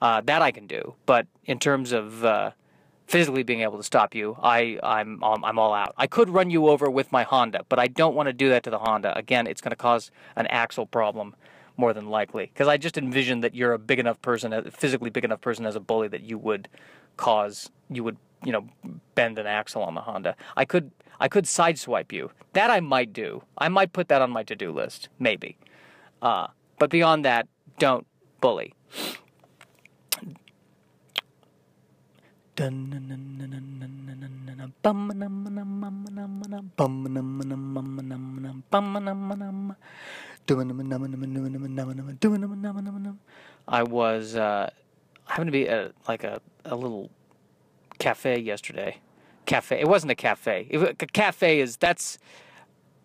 Uh, 0.00 0.20
that 0.22 0.40
I 0.40 0.50
can 0.50 0.66
do. 0.66 0.94
But 1.06 1.26
in 1.44 1.60
terms 1.60 1.92
of 1.92 2.24
uh, 2.24 2.50
physically 3.06 3.44
being 3.44 3.60
able 3.60 3.76
to 3.76 3.84
stop 3.84 4.16
you, 4.16 4.36
I, 4.42 4.78
I'm, 4.82 5.22
I'm 5.22 5.60
all 5.60 5.72
out. 5.72 5.94
I 5.96 6.08
could 6.08 6.28
run 6.28 6.50
you 6.50 6.66
over 6.66 6.90
with 6.90 7.12
my 7.12 7.22
Honda, 7.22 7.64
but 7.68 7.78
I 7.78 7.86
don't 7.86 8.16
want 8.16 8.26
to 8.26 8.32
do 8.32 8.48
that 8.48 8.64
to 8.64 8.70
the 8.70 8.80
Honda. 8.80 9.16
Again, 9.16 9.46
it's 9.46 9.60
going 9.60 9.70
to 9.70 9.76
cause 9.76 10.10
an 10.34 10.48
axle 10.48 10.86
problem 10.86 11.36
more 11.76 11.92
than 11.92 12.08
likely. 12.08 12.46
Because 12.46 12.68
I 12.68 12.76
just 12.76 12.98
envision 12.98 13.40
that 13.40 13.54
you're 13.54 13.72
a 13.72 13.78
big 13.78 13.98
enough 13.98 14.20
person, 14.22 14.52
a 14.52 14.70
physically 14.70 15.10
big 15.10 15.24
enough 15.24 15.40
person 15.40 15.66
as 15.66 15.76
a 15.76 15.80
bully 15.80 16.08
that 16.08 16.22
you 16.22 16.38
would 16.38 16.68
cause, 17.16 17.70
you 17.90 18.04
would, 18.04 18.16
you 18.44 18.52
know, 18.52 18.68
bend 19.14 19.38
an 19.38 19.46
axle 19.46 19.82
on 19.82 19.94
the 19.94 20.02
Honda. 20.02 20.36
I 20.56 20.64
could, 20.64 20.90
I 21.20 21.28
could 21.28 21.44
sideswipe 21.44 22.12
you. 22.12 22.30
That 22.52 22.70
I 22.70 22.80
might 22.80 23.12
do. 23.12 23.42
I 23.58 23.68
might 23.68 23.92
put 23.92 24.08
that 24.08 24.22
on 24.22 24.30
my 24.30 24.42
to-do 24.42 24.72
list, 24.72 25.08
maybe. 25.18 25.56
Uh, 26.20 26.48
but 26.78 26.90
beyond 26.90 27.24
that, 27.24 27.48
don't 27.78 28.06
bully. 28.40 28.74
I 43.68 43.82
was 43.82 44.36
uh, 44.36 44.70
I 45.26 45.30
happened 45.30 45.48
to 45.48 45.52
be 45.52 45.68
at 45.68 45.92
like 46.08 46.24
a, 46.24 46.40
a 46.64 46.76
little 46.76 47.10
cafe 47.98 48.38
yesterday. 48.38 48.98
Cafe. 49.46 49.80
It 49.80 49.88
wasn't 49.88 50.12
a 50.12 50.14
cafe. 50.14 50.66
It, 50.70 51.02
a 51.02 51.06
cafe 51.06 51.60
is 51.60 51.76
that's 51.76 52.18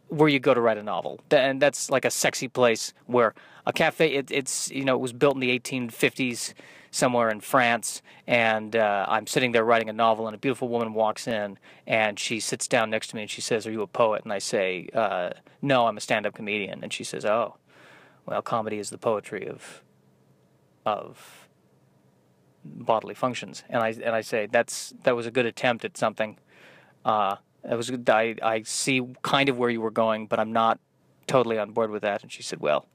where 0.10 0.30
you 0.30 0.40
go 0.40 0.54
to 0.54 0.62
write 0.62 0.78
a 0.78 0.84
novel, 0.84 1.20
and 1.32 1.62
that's 1.62 1.90
like 1.90 2.06
a 2.06 2.12
sexy 2.12 2.48
place 2.48 2.94
where 3.06 3.34
a 3.66 3.74
cafe. 3.74 4.14
It, 4.14 4.32
it's 4.32 4.70
you 4.72 4.86
know 4.86 4.96
it 4.96 5.02
was 5.02 5.14
built 5.14 5.36
in 5.36 5.42
the 5.42 5.60
1850s 5.60 6.54
somewhere 6.98 7.30
in 7.30 7.40
France, 7.40 8.02
and 8.26 8.76
uh, 8.76 9.06
I'm 9.08 9.28
sitting 9.28 9.52
there 9.52 9.64
writing 9.64 9.90
a 9.90 9.94
novel, 9.94 10.28
and 10.28 10.36
a 10.36 10.38
beautiful 10.38 10.68
woman 10.68 10.94
walks 10.94 11.28
in, 11.28 11.58
and 11.86 12.20
she 12.20 12.40
sits 12.40 12.68
down 12.68 12.90
next 12.90 13.08
to 13.10 13.16
me, 13.16 13.22
and 13.22 13.32
she 13.32 13.42
says, 13.42 13.66
"Are 13.68 13.72
you 13.72 13.82
a 13.84 13.88
poet?" 13.88 14.24
And 14.24 14.34
I 14.34 14.40
say, 14.40 14.90
uh, 14.94 15.30
"No, 15.62 15.88
I'm 15.88 15.98
a 15.98 16.02
stand-up 16.02 16.34
comedian." 16.34 16.84
And 16.84 16.92
she 16.92 17.04
says, 17.04 17.24
"Oh, 17.24 17.58
well, 18.26 18.42
comedy 18.42 18.80
is 18.80 18.90
the 18.90 18.98
poetry 18.98 19.48
of 19.48 19.84
of 20.86 21.48
bodily 22.66 23.14
functions." 23.14 23.64
And 23.70 23.82
I 23.84 23.90
and 23.90 24.16
I 24.16 24.22
say, 24.22 24.48
"That's 24.48 24.94
that 25.04 25.16
was 25.16 25.26
a 25.26 25.32
good 25.32 25.46
attempt 25.46 25.86
at 25.86 25.98
something." 25.98 26.38
Uh, 27.06 27.38
it 27.64 27.76
was 27.76 27.92
I 27.92 28.36
I 28.42 28.64
see 28.64 29.02
kind 29.22 29.50
of 29.50 29.58
where 29.58 29.70
you 29.70 29.82
were 29.82 29.92
going, 29.92 30.28
but 30.28 30.40
I'm 30.40 30.52
not 30.52 30.80
totally 31.28 31.60
on 31.60 31.72
board 31.72 31.92
with 31.92 32.02
that. 32.02 32.24
And 32.24 32.32
she 32.32 32.44
said, 32.44 32.60
"Well, 32.60 32.88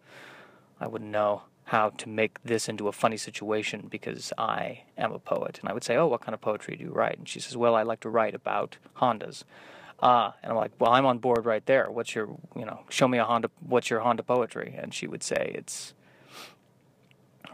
I 0.81 0.87
wouldn't 0.89 1.11
know." 1.11 1.43
How 1.65 1.91
to 1.91 2.09
make 2.09 2.43
this 2.43 2.69
into 2.69 2.89
a 2.89 2.93
funny 2.93 3.17
situation 3.17 3.87
because 3.89 4.33
I 4.37 4.83
am 4.99 5.13
a 5.13 5.19
poet. 5.19 5.59
And 5.61 5.69
I 5.69 5.73
would 5.73 5.85
say, 5.85 5.97
Oh, 5.97 6.07
what 6.07 6.21
kind 6.21 6.35
of 6.35 6.41
poetry 6.41 6.77
do 6.77 6.85
you 6.85 6.91
write? 6.91 7.19
And 7.19 7.29
she 7.29 7.41
says, 7.41 7.57
Well, 7.57 7.75
I 7.75 7.83
like 7.83 8.01
to 8.01 8.11
write 8.11 8.35
about 8.35 8.77
Hondas. 8.97 9.45
Uh, 10.01 10.33
and 10.43 10.53
I'm 10.53 10.59
like, 10.59 10.73
Well, 10.79 10.93
I'm 10.93 11.07
on 11.07 11.19
board 11.19 11.47
right 11.47 11.65
there. 11.67 11.91
What's 11.91 12.15
your, 12.15 12.29
you 12.57 12.65
know, 12.65 12.81
show 12.89 13.09
me 13.09 13.19
a 13.19 13.25
Honda, 13.25 13.51
what's 13.61 13.91
your 13.91 14.01
Honda 14.01 14.23
poetry? 14.23 14.75
And 14.77 14.93
she 14.93 15.07
would 15.07 15.23
say, 15.23 15.53
It's, 15.55 15.95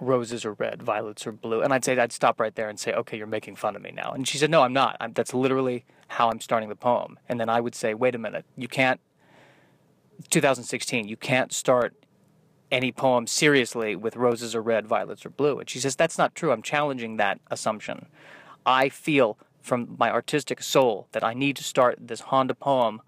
roses 0.00 0.44
are 0.44 0.52
red, 0.54 0.82
violets 0.82 1.26
are 1.26 1.32
blue. 1.32 1.62
And 1.62 1.72
I'd 1.72 1.84
say, 1.84 1.98
I'd 1.98 2.12
stop 2.12 2.40
right 2.40 2.54
there 2.54 2.68
and 2.68 2.78
say, 2.78 2.92
okay, 2.92 3.16
you're 3.16 3.26
making 3.26 3.56
fun 3.56 3.76
of 3.76 3.82
me 3.82 3.90
now. 3.90 4.12
And 4.12 4.26
she 4.26 4.38
said, 4.38 4.50
no, 4.50 4.62
I'm 4.62 4.72
not. 4.72 4.96
I'm, 5.00 5.12
that's 5.12 5.34
literally 5.34 5.84
how 6.08 6.30
I'm 6.30 6.40
starting 6.40 6.68
the 6.68 6.76
poem. 6.76 7.18
And 7.28 7.40
then 7.40 7.48
I 7.48 7.60
would 7.60 7.74
say, 7.74 7.94
wait 7.94 8.14
a 8.14 8.18
minute, 8.18 8.44
you 8.56 8.68
can't, 8.68 9.00
2016, 10.30 11.08
you 11.08 11.16
can't 11.16 11.52
start 11.52 11.94
any 12.70 12.92
poem 12.92 13.26
seriously 13.26 13.96
with 13.96 14.16
roses 14.16 14.54
are 14.54 14.62
red, 14.62 14.86
violets 14.86 15.24
are 15.24 15.30
blue. 15.30 15.58
And 15.58 15.68
she 15.68 15.80
says, 15.80 15.96
that's 15.96 16.18
not 16.18 16.34
true. 16.34 16.52
I'm 16.52 16.62
challenging 16.62 17.16
that 17.16 17.40
assumption. 17.50 18.06
I 18.66 18.88
feel 18.88 19.38
from 19.62 19.96
my 19.98 20.10
artistic 20.10 20.62
soul 20.62 21.08
that 21.12 21.24
I 21.24 21.34
need 21.34 21.56
to 21.56 21.64
start 21.64 21.96
this 22.00 22.20
Honda 22.20 22.54
poem 22.54 23.00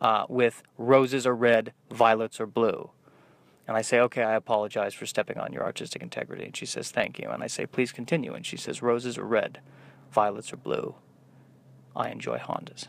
uh, 0.00 0.24
with 0.28 0.62
roses 0.78 1.26
are 1.26 1.34
red, 1.34 1.72
violets 1.90 2.40
are 2.40 2.46
blue. 2.46 2.90
And 3.68 3.76
I 3.76 3.82
say, 3.82 4.00
okay, 4.00 4.22
I 4.22 4.34
apologize 4.34 4.94
for 4.94 5.06
stepping 5.06 5.38
on 5.38 5.52
your 5.52 5.62
artistic 5.62 6.02
integrity. 6.02 6.44
And 6.44 6.56
she 6.56 6.66
says, 6.66 6.90
thank 6.90 7.18
you. 7.18 7.28
And 7.28 7.42
I 7.42 7.46
say, 7.46 7.66
please 7.66 7.92
continue. 7.92 8.34
And 8.34 8.44
she 8.44 8.56
says, 8.56 8.82
roses 8.82 9.16
are 9.16 9.24
red, 9.24 9.60
violets 10.10 10.52
are 10.52 10.56
blue. 10.56 10.96
I 11.94 12.08
enjoy 12.08 12.38
Hondas. 12.38 12.88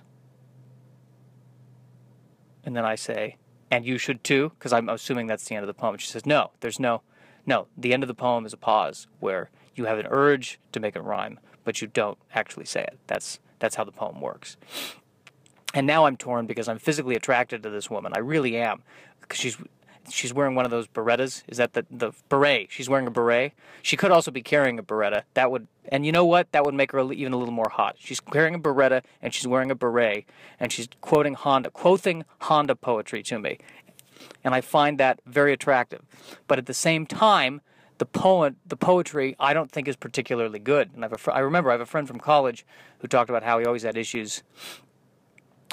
And 2.63 2.75
then 2.75 2.85
I 2.85 2.95
say, 2.95 3.37
and 3.71 3.85
you 3.85 3.97
should 3.97 4.23
too, 4.23 4.51
because 4.59 4.73
I'm 4.73 4.89
assuming 4.89 5.27
that's 5.27 5.45
the 5.45 5.55
end 5.55 5.63
of 5.63 5.67
the 5.67 5.73
poem. 5.73 5.97
She 5.97 6.07
says, 6.07 6.25
no, 6.25 6.51
there's 6.59 6.79
no, 6.79 7.01
no. 7.45 7.67
The 7.77 7.93
end 7.93 8.03
of 8.03 8.07
the 8.07 8.13
poem 8.13 8.45
is 8.45 8.53
a 8.53 8.57
pause 8.57 9.07
where 9.19 9.49
you 9.73 9.85
have 9.85 9.97
an 9.97 10.07
urge 10.09 10.59
to 10.73 10.79
make 10.79 10.95
it 10.95 11.01
rhyme, 11.01 11.39
but 11.63 11.81
you 11.81 11.87
don't 11.87 12.17
actually 12.35 12.65
say 12.65 12.81
it. 12.81 12.99
That's 13.07 13.39
that's 13.59 13.75
how 13.75 13.83
the 13.83 13.91
poem 13.91 14.19
works. 14.19 14.57
And 15.73 15.87
now 15.87 16.05
I'm 16.05 16.17
torn 16.17 16.47
because 16.47 16.67
I'm 16.67 16.79
physically 16.79 17.15
attracted 17.15 17.63
to 17.63 17.69
this 17.69 17.89
woman. 17.89 18.11
I 18.13 18.19
really 18.19 18.57
am, 18.57 18.83
because 19.21 19.39
she's 19.39 19.57
she's 20.11 20.33
wearing 20.33 20.55
one 20.55 20.65
of 20.65 20.71
those 20.71 20.87
berettas. 20.87 21.43
Is 21.47 21.57
that 21.57 21.73
the 21.73 21.85
the 21.89 22.11
beret? 22.29 22.71
She's 22.71 22.89
wearing 22.89 23.07
a 23.07 23.11
beret. 23.11 23.53
She 23.81 23.97
could 23.97 24.11
also 24.11 24.31
be 24.31 24.41
carrying 24.41 24.77
a 24.79 24.83
beretta. 24.83 25.23
That 25.33 25.51
would, 25.51 25.67
and 25.89 26.05
you 26.05 26.11
know 26.11 26.25
what? 26.25 26.51
That 26.51 26.65
would 26.65 26.73
make 26.73 26.91
her 26.91 27.11
even 27.11 27.33
a 27.33 27.37
little 27.37 27.53
more 27.53 27.69
hot. 27.69 27.95
She's 27.99 28.19
carrying 28.19 28.55
a 28.55 28.59
beretta 28.59 29.03
and 29.21 29.33
she's 29.33 29.47
wearing 29.47 29.71
a 29.71 29.75
beret 29.75 30.25
and 30.59 30.71
she's 30.71 30.87
quoting 31.01 31.33
Honda, 31.33 31.71
quoting 31.71 32.25
Honda 32.41 32.75
poetry 32.75 33.23
to 33.23 33.39
me, 33.39 33.57
and 34.43 34.53
I 34.53 34.61
find 34.61 34.99
that 34.99 35.19
very 35.25 35.53
attractive. 35.53 36.01
But 36.47 36.57
at 36.59 36.65
the 36.65 36.73
same 36.73 37.05
time, 37.05 37.61
the 37.97 38.05
poet, 38.05 38.55
the 38.65 38.75
poetry, 38.75 39.35
I 39.39 39.53
don't 39.53 39.71
think 39.71 39.87
is 39.87 39.95
particularly 39.95 40.59
good. 40.59 40.89
And 40.95 41.05
I, 41.05 41.09
fr- 41.09 41.31
I 41.31 41.39
remember 41.39 41.69
I 41.69 41.73
have 41.73 41.81
a 41.81 41.85
friend 41.85 42.07
from 42.07 42.19
college 42.19 42.65
who 42.99 43.07
talked 43.07 43.29
about 43.29 43.43
how 43.43 43.59
he 43.59 43.65
always 43.65 43.83
had 43.83 43.97
issues 43.97 44.43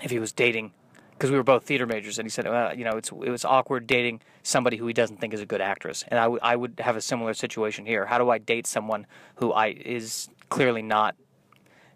if 0.02 0.10
he 0.10 0.18
was 0.18 0.32
dating 0.32 0.72
because 1.18 1.32
we 1.32 1.36
were 1.36 1.42
both 1.42 1.64
theater 1.64 1.84
majors, 1.84 2.18
and 2.18 2.26
he 2.26 2.30
said, 2.30 2.46
well, 2.46 2.72
you 2.72 2.84
know, 2.84 2.96
it's 2.96 3.10
it 3.10 3.30
was 3.30 3.44
awkward 3.44 3.88
dating 3.88 4.20
somebody 4.44 4.76
who 4.76 4.86
he 4.86 4.92
doesn't 4.92 5.16
think 5.20 5.34
is 5.34 5.40
a 5.40 5.46
good 5.46 5.60
actress, 5.60 6.04
and 6.06 6.20
I, 6.20 6.26
I 6.42 6.54
would 6.54 6.74
have 6.78 6.94
a 6.94 7.00
similar 7.00 7.34
situation 7.34 7.84
here. 7.84 8.06
How 8.06 8.18
do 8.18 8.30
I 8.30 8.38
date 8.38 8.68
someone 8.68 9.04
who 9.36 9.52
I 9.52 9.68
is 9.68 10.28
clearly 10.48 10.82
not, 10.82 11.16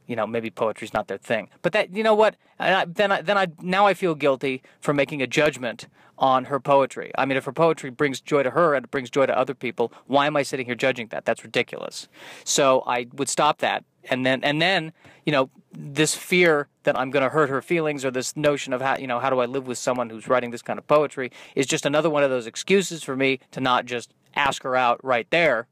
you 0.06 0.16
know, 0.16 0.26
maybe 0.26 0.50
poetry's 0.50 0.92
not 0.92 1.08
their 1.08 1.18
thing? 1.18 1.48
But 1.62 1.72
that, 1.72 1.94
you 1.94 2.02
know 2.02 2.14
what? 2.14 2.36
I, 2.58 2.84
then 2.84 3.12
I, 3.12 3.22
then 3.22 3.38
I 3.38 3.46
now 3.60 3.86
I 3.86 3.94
feel 3.94 4.14
guilty 4.14 4.62
for 4.80 4.92
making 4.94 5.22
a 5.22 5.26
judgment 5.26 5.86
on 6.18 6.44
her 6.44 6.60
poetry. 6.60 7.10
I 7.18 7.24
mean, 7.26 7.36
if 7.36 7.44
her 7.44 7.52
poetry 7.52 7.90
brings 7.90 8.20
joy 8.20 8.42
to 8.44 8.50
her 8.50 8.74
and 8.74 8.84
it 8.84 8.90
brings 8.90 9.10
joy 9.10 9.26
to 9.26 9.36
other 9.36 9.54
people, 9.54 9.92
why 10.06 10.26
am 10.26 10.36
I 10.36 10.42
sitting 10.42 10.66
here 10.66 10.74
judging 10.74 11.08
that? 11.08 11.24
That's 11.24 11.42
ridiculous. 11.42 12.08
So 12.44 12.84
I 12.86 13.06
would 13.14 13.28
stop 13.28 13.58
that, 13.58 13.84
and 14.08 14.24
then 14.24 14.42
and 14.44 14.62
then 14.62 14.92
you 15.26 15.32
know 15.32 15.50
this 15.72 16.14
fear 16.14 16.68
that 16.84 16.98
I'm 16.98 17.10
going 17.10 17.22
to 17.22 17.28
hurt 17.28 17.48
her 17.48 17.62
feelings 17.62 18.04
or 18.04 18.10
this 18.10 18.36
notion 18.36 18.72
of 18.72 18.80
how 18.80 18.96
you 18.96 19.06
know 19.06 19.18
how 19.18 19.30
do 19.30 19.40
I 19.40 19.46
live 19.46 19.66
with 19.66 19.78
someone 19.78 20.10
who's 20.10 20.28
writing 20.28 20.50
this 20.50 20.62
kind 20.62 20.78
of 20.78 20.86
poetry 20.86 21.32
is 21.54 21.66
just 21.66 21.86
another 21.86 22.10
one 22.10 22.22
of 22.22 22.30
those 22.30 22.46
excuses 22.46 23.02
for 23.02 23.16
me 23.16 23.40
to 23.52 23.60
not 23.60 23.86
just 23.86 24.12
ask 24.34 24.62
her 24.62 24.76
out 24.76 25.02
right 25.04 25.28
there 25.30 25.66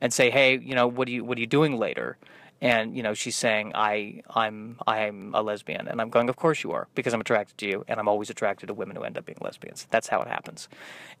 and 0.00 0.12
say 0.12 0.30
hey 0.30 0.58
you 0.58 0.74
know 0.74 0.86
what 0.86 1.08
are 1.08 1.10
you 1.10 1.24
what 1.24 1.38
are 1.38 1.40
you 1.40 1.46
doing 1.46 1.78
later 1.78 2.16
and 2.60 2.96
you 2.96 3.02
know 3.02 3.14
she's 3.14 3.36
saying 3.36 3.72
I 3.74 4.22
I'm 4.34 4.78
I'm 4.86 5.34
a 5.34 5.42
lesbian 5.42 5.88
and 5.88 6.00
I'm 6.00 6.10
going 6.10 6.28
of 6.28 6.36
course 6.36 6.64
you 6.64 6.72
are 6.72 6.88
because 6.94 7.14
I'm 7.14 7.20
attracted 7.20 7.58
to 7.58 7.66
you 7.66 7.84
and 7.88 8.00
I'm 8.00 8.08
always 8.08 8.30
attracted 8.30 8.66
to 8.66 8.74
women 8.74 8.96
who 8.96 9.02
end 9.02 9.16
up 9.16 9.26
being 9.26 9.38
lesbians 9.40 9.86
that's 9.90 10.08
how 10.08 10.20
it 10.20 10.28
happens 10.28 10.68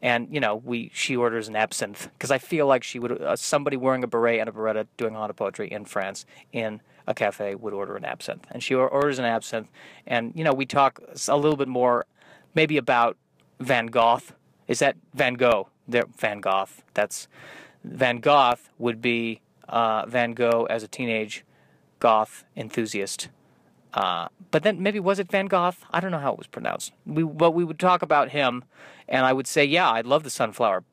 and 0.02 0.28
you 0.30 0.40
know 0.40 0.56
we 0.56 0.90
she 0.92 1.16
orders 1.16 1.48
an 1.48 1.56
absinthe 1.56 2.10
because 2.14 2.30
I 2.30 2.38
feel 2.38 2.66
like 2.66 2.82
she 2.82 2.98
would 2.98 3.20
uh, 3.22 3.36
somebody 3.36 3.76
wearing 3.76 4.02
a 4.02 4.08
beret 4.08 4.40
and 4.40 4.48
a 4.48 4.52
beretta 4.52 4.86
doing 4.96 5.14
Honda 5.14 5.34
poetry 5.34 5.68
in 5.68 5.84
France 5.84 6.26
in 6.52 6.80
a 7.08 7.14
cafe 7.14 7.54
would 7.54 7.72
order 7.72 7.96
an 7.96 8.04
absinthe. 8.04 8.46
And 8.50 8.62
she 8.62 8.74
orders 8.74 9.18
an 9.18 9.24
absinthe, 9.24 9.70
and 10.06 10.32
you 10.36 10.44
know 10.44 10.52
we 10.52 10.66
talk 10.66 11.00
a 11.26 11.36
little 11.36 11.56
bit 11.56 11.66
more, 11.66 12.04
maybe 12.54 12.76
about 12.76 13.16
Van 13.58 13.86
Gogh. 13.86 14.20
Is 14.68 14.78
that 14.80 14.96
Van 15.14 15.34
Gogh? 15.34 15.68
There, 15.88 16.04
Van 16.18 16.40
Gogh. 16.40 16.68
That's 16.92 17.26
Van 17.82 18.18
Gogh 18.18 18.56
would 18.78 19.00
be 19.00 19.40
uh, 19.68 20.06
Van 20.06 20.32
Gogh 20.32 20.66
as 20.70 20.82
a 20.82 20.88
teenage 20.88 21.44
goth 21.98 22.44
enthusiast. 22.56 23.28
Uh, 23.94 24.28
but 24.50 24.62
then 24.62 24.82
maybe 24.82 25.00
was 25.00 25.18
it 25.18 25.30
Van 25.30 25.46
Gogh? 25.46 25.72
I 25.90 26.00
don't 26.00 26.10
know 26.10 26.18
how 26.18 26.32
it 26.32 26.38
was 26.38 26.46
pronounced. 26.46 26.92
We 27.06 27.22
but 27.22 27.52
we 27.52 27.64
would 27.64 27.78
talk 27.78 28.02
about 28.02 28.30
him, 28.30 28.64
and 29.08 29.24
I 29.24 29.32
would 29.32 29.46
say, 29.46 29.64
yeah, 29.64 29.90
I 29.90 30.02
love 30.02 30.24
the 30.24 30.30
sunflower 30.30 30.84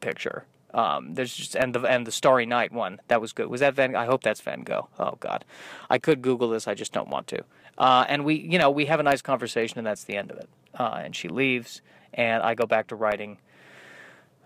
picture. 0.00 0.44
Um, 0.74 1.14
there's 1.14 1.34
just 1.34 1.56
and 1.56 1.74
the 1.74 1.80
and 1.80 2.06
the 2.06 2.12
Starry 2.12 2.46
Night 2.46 2.72
one 2.72 3.00
that 3.08 3.20
was 3.20 3.32
good. 3.32 3.48
Was 3.48 3.60
that 3.60 3.74
Van? 3.74 3.96
I 3.96 4.06
hope 4.06 4.22
that's 4.22 4.40
Van 4.40 4.62
Gogh. 4.62 4.88
Oh 4.98 5.16
God, 5.20 5.44
I 5.88 5.98
could 5.98 6.22
Google 6.22 6.50
this. 6.50 6.66
I 6.66 6.74
just 6.74 6.92
don't 6.92 7.08
want 7.08 7.26
to. 7.28 7.44
Uh, 7.76 8.04
and 8.08 8.24
we, 8.24 8.34
you 8.34 8.58
know, 8.58 8.70
we 8.70 8.86
have 8.86 8.98
a 9.00 9.04
nice 9.04 9.22
conversation, 9.22 9.78
and 9.78 9.86
that's 9.86 10.04
the 10.04 10.16
end 10.16 10.30
of 10.30 10.38
it. 10.38 10.48
Uh, 10.74 11.00
and 11.02 11.14
she 11.14 11.28
leaves, 11.28 11.80
and 12.12 12.42
I 12.42 12.54
go 12.54 12.66
back 12.66 12.88
to 12.88 12.96
writing 12.96 13.38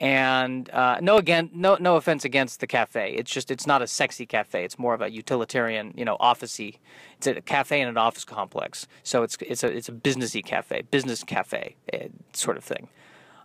And 0.00 0.68
uh, 0.70 0.98
no, 1.00 1.18
again, 1.18 1.50
no, 1.54 1.76
no 1.78 1.96
offense 1.96 2.24
against 2.24 2.60
the 2.60 2.66
cafe. 2.66 3.14
It's 3.16 3.30
just 3.30 3.50
it's 3.50 3.66
not 3.66 3.80
a 3.80 3.86
sexy 3.86 4.26
cafe. 4.26 4.64
It's 4.64 4.78
more 4.78 4.92
of 4.92 5.00
a 5.00 5.10
utilitarian, 5.10 5.94
you 5.96 6.04
know, 6.04 6.16
officey. 6.20 6.78
It's 7.16 7.26
a 7.26 7.40
cafe 7.40 7.80
in 7.80 7.88
an 7.88 7.96
office 7.96 8.24
complex. 8.24 8.88
So 9.04 9.22
it's 9.22 9.36
it's 9.40 9.62
a 9.62 9.68
it's 9.68 9.88
a 9.88 9.92
businessy 9.92 10.44
cafe, 10.44 10.82
business 10.90 11.22
cafe 11.22 11.76
uh, 11.92 12.08
sort 12.32 12.56
of 12.56 12.64
thing, 12.64 12.88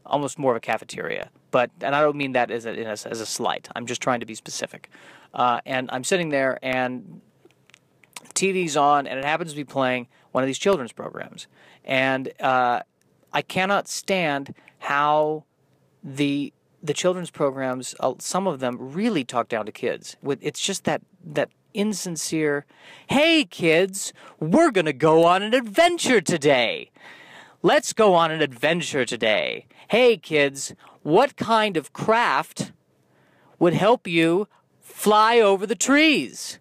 almost 0.06 0.40
more 0.40 0.54
of 0.54 0.58
a 0.58 0.62
cafeteria. 0.62 1.30
But 1.52 1.70
and 1.82 1.96
I 1.96 2.02
don't 2.02 2.18
mean 2.18 2.32
that 2.32 2.50
as 2.50 2.66
a, 2.66 2.76
as 2.84 3.06
a 3.06 3.26
slight. 3.26 3.70
I'm 3.76 3.86
just 3.86 4.02
trying 4.02 4.20
to 4.22 4.26
be 4.26 4.36
specific. 4.36 4.90
Uh, 5.34 5.62
and 5.68 5.90
I'm 5.94 6.04
sitting 6.04 6.30
there, 6.30 6.58
and 6.64 7.22
TV's 8.34 8.76
on, 8.76 9.06
and 9.06 9.20
it 9.20 9.26
happens 9.26 9.52
to 9.52 9.56
be 9.56 9.64
playing 9.64 10.08
one 10.32 10.44
of 10.44 10.48
these 10.48 10.58
children's 10.58 10.92
programs. 10.92 11.48
And 11.86 12.32
uh, 12.40 12.82
I 13.32 13.42
cannot 13.44 13.88
stand 13.88 14.56
how 14.80 15.44
the 16.04 16.54
the 16.82 16.94
children's 16.94 17.30
programs, 17.30 17.94
uh, 18.00 18.14
some 18.20 18.48
of 18.48 18.60
them 18.60 18.78
really 18.80 19.26
talk 19.26 19.50
down 19.50 19.66
to 19.66 19.72
kids. 19.72 20.16
With 20.22 20.40
it's 20.42 20.60
just 20.60 20.86
that 20.86 21.02
that 21.24 21.50
insincere, 21.74 22.66
"Hey 23.08 23.46
kids, 23.46 24.14
we're 24.40 24.72
gonna 24.72 24.94
go 24.94 25.26
on 25.26 25.44
an 25.44 25.54
adventure 25.54 26.22
today. 26.22 26.92
Let's 27.62 27.92
go 27.94 28.14
on 28.14 28.32
an 28.32 28.42
adventure 28.42 29.06
today. 29.06 29.68
Hey 29.90 30.18
kids, 30.18 30.74
what 31.04 31.36
kind 31.36 31.76
of 31.76 31.94
craft 31.94 32.72
would 33.58 33.74
help 33.74 34.08
you 34.08 34.48
fly 34.80 35.40
over 35.40 35.66
the 35.66 35.76
trees? 35.76 36.60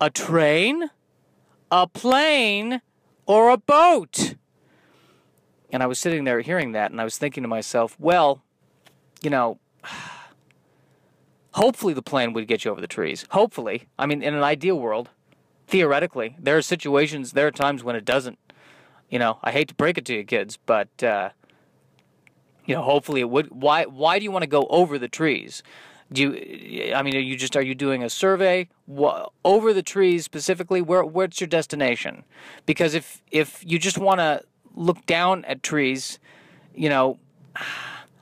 A 0.00 0.10
train?" 0.10 0.90
a 1.70 1.86
plane 1.86 2.80
or 3.26 3.50
a 3.50 3.58
boat. 3.58 4.34
And 5.70 5.82
I 5.82 5.86
was 5.86 5.98
sitting 5.98 6.24
there 6.24 6.40
hearing 6.40 6.72
that, 6.72 6.90
and 6.90 7.00
I 7.00 7.04
was 7.04 7.18
thinking 7.18 7.42
to 7.42 7.48
myself, 7.48 7.96
well, 7.98 8.42
you 9.22 9.30
know, 9.30 9.58
hopefully 11.52 11.94
the 11.94 12.02
plane 12.02 12.32
would 12.32 12.46
get 12.46 12.64
you 12.64 12.70
over 12.70 12.80
the 12.80 12.86
trees. 12.86 13.26
Hopefully. 13.30 13.88
I 13.98 14.06
mean, 14.06 14.22
in 14.22 14.34
an 14.34 14.42
ideal 14.42 14.78
world, 14.78 15.10
theoretically, 15.66 16.36
there 16.38 16.56
are 16.56 16.62
situations, 16.62 17.32
there 17.32 17.46
are 17.46 17.50
times 17.50 17.82
when 17.84 17.96
it 17.96 18.04
doesn't. 18.04 18.38
You 19.10 19.18
know, 19.18 19.38
I 19.42 19.52
hate 19.52 19.68
to 19.68 19.74
break 19.74 19.96
it 19.96 20.04
to 20.06 20.14
you 20.14 20.24
kids, 20.24 20.58
but, 20.66 21.02
uh, 21.02 21.30
you 22.66 22.74
know, 22.74 22.82
hopefully 22.82 23.20
it 23.20 23.30
would. 23.30 23.46
Why, 23.50 23.84
why 23.86 24.18
do 24.18 24.24
you 24.24 24.30
want 24.30 24.42
to 24.42 24.48
go 24.48 24.66
over 24.68 24.98
the 24.98 25.08
trees? 25.08 25.62
Do 26.10 26.22
you? 26.22 26.94
I 26.94 27.02
mean, 27.02 27.16
are 27.16 27.20
you 27.20 27.36
just 27.36 27.54
are 27.54 27.62
you 27.62 27.74
doing 27.74 28.02
a 28.02 28.08
survey 28.08 28.68
over 29.44 29.74
the 29.74 29.82
trees 29.82 30.24
specifically? 30.24 30.80
Where 30.80 31.04
where's 31.04 31.38
your 31.38 31.48
destination? 31.48 32.24
Because 32.64 32.94
if 32.94 33.22
if 33.30 33.62
you 33.66 33.78
just 33.78 33.98
want 33.98 34.20
to 34.20 34.42
look 34.74 35.04
down 35.04 35.44
at 35.44 35.62
trees, 35.62 36.18
you 36.74 36.88
know, 36.88 37.18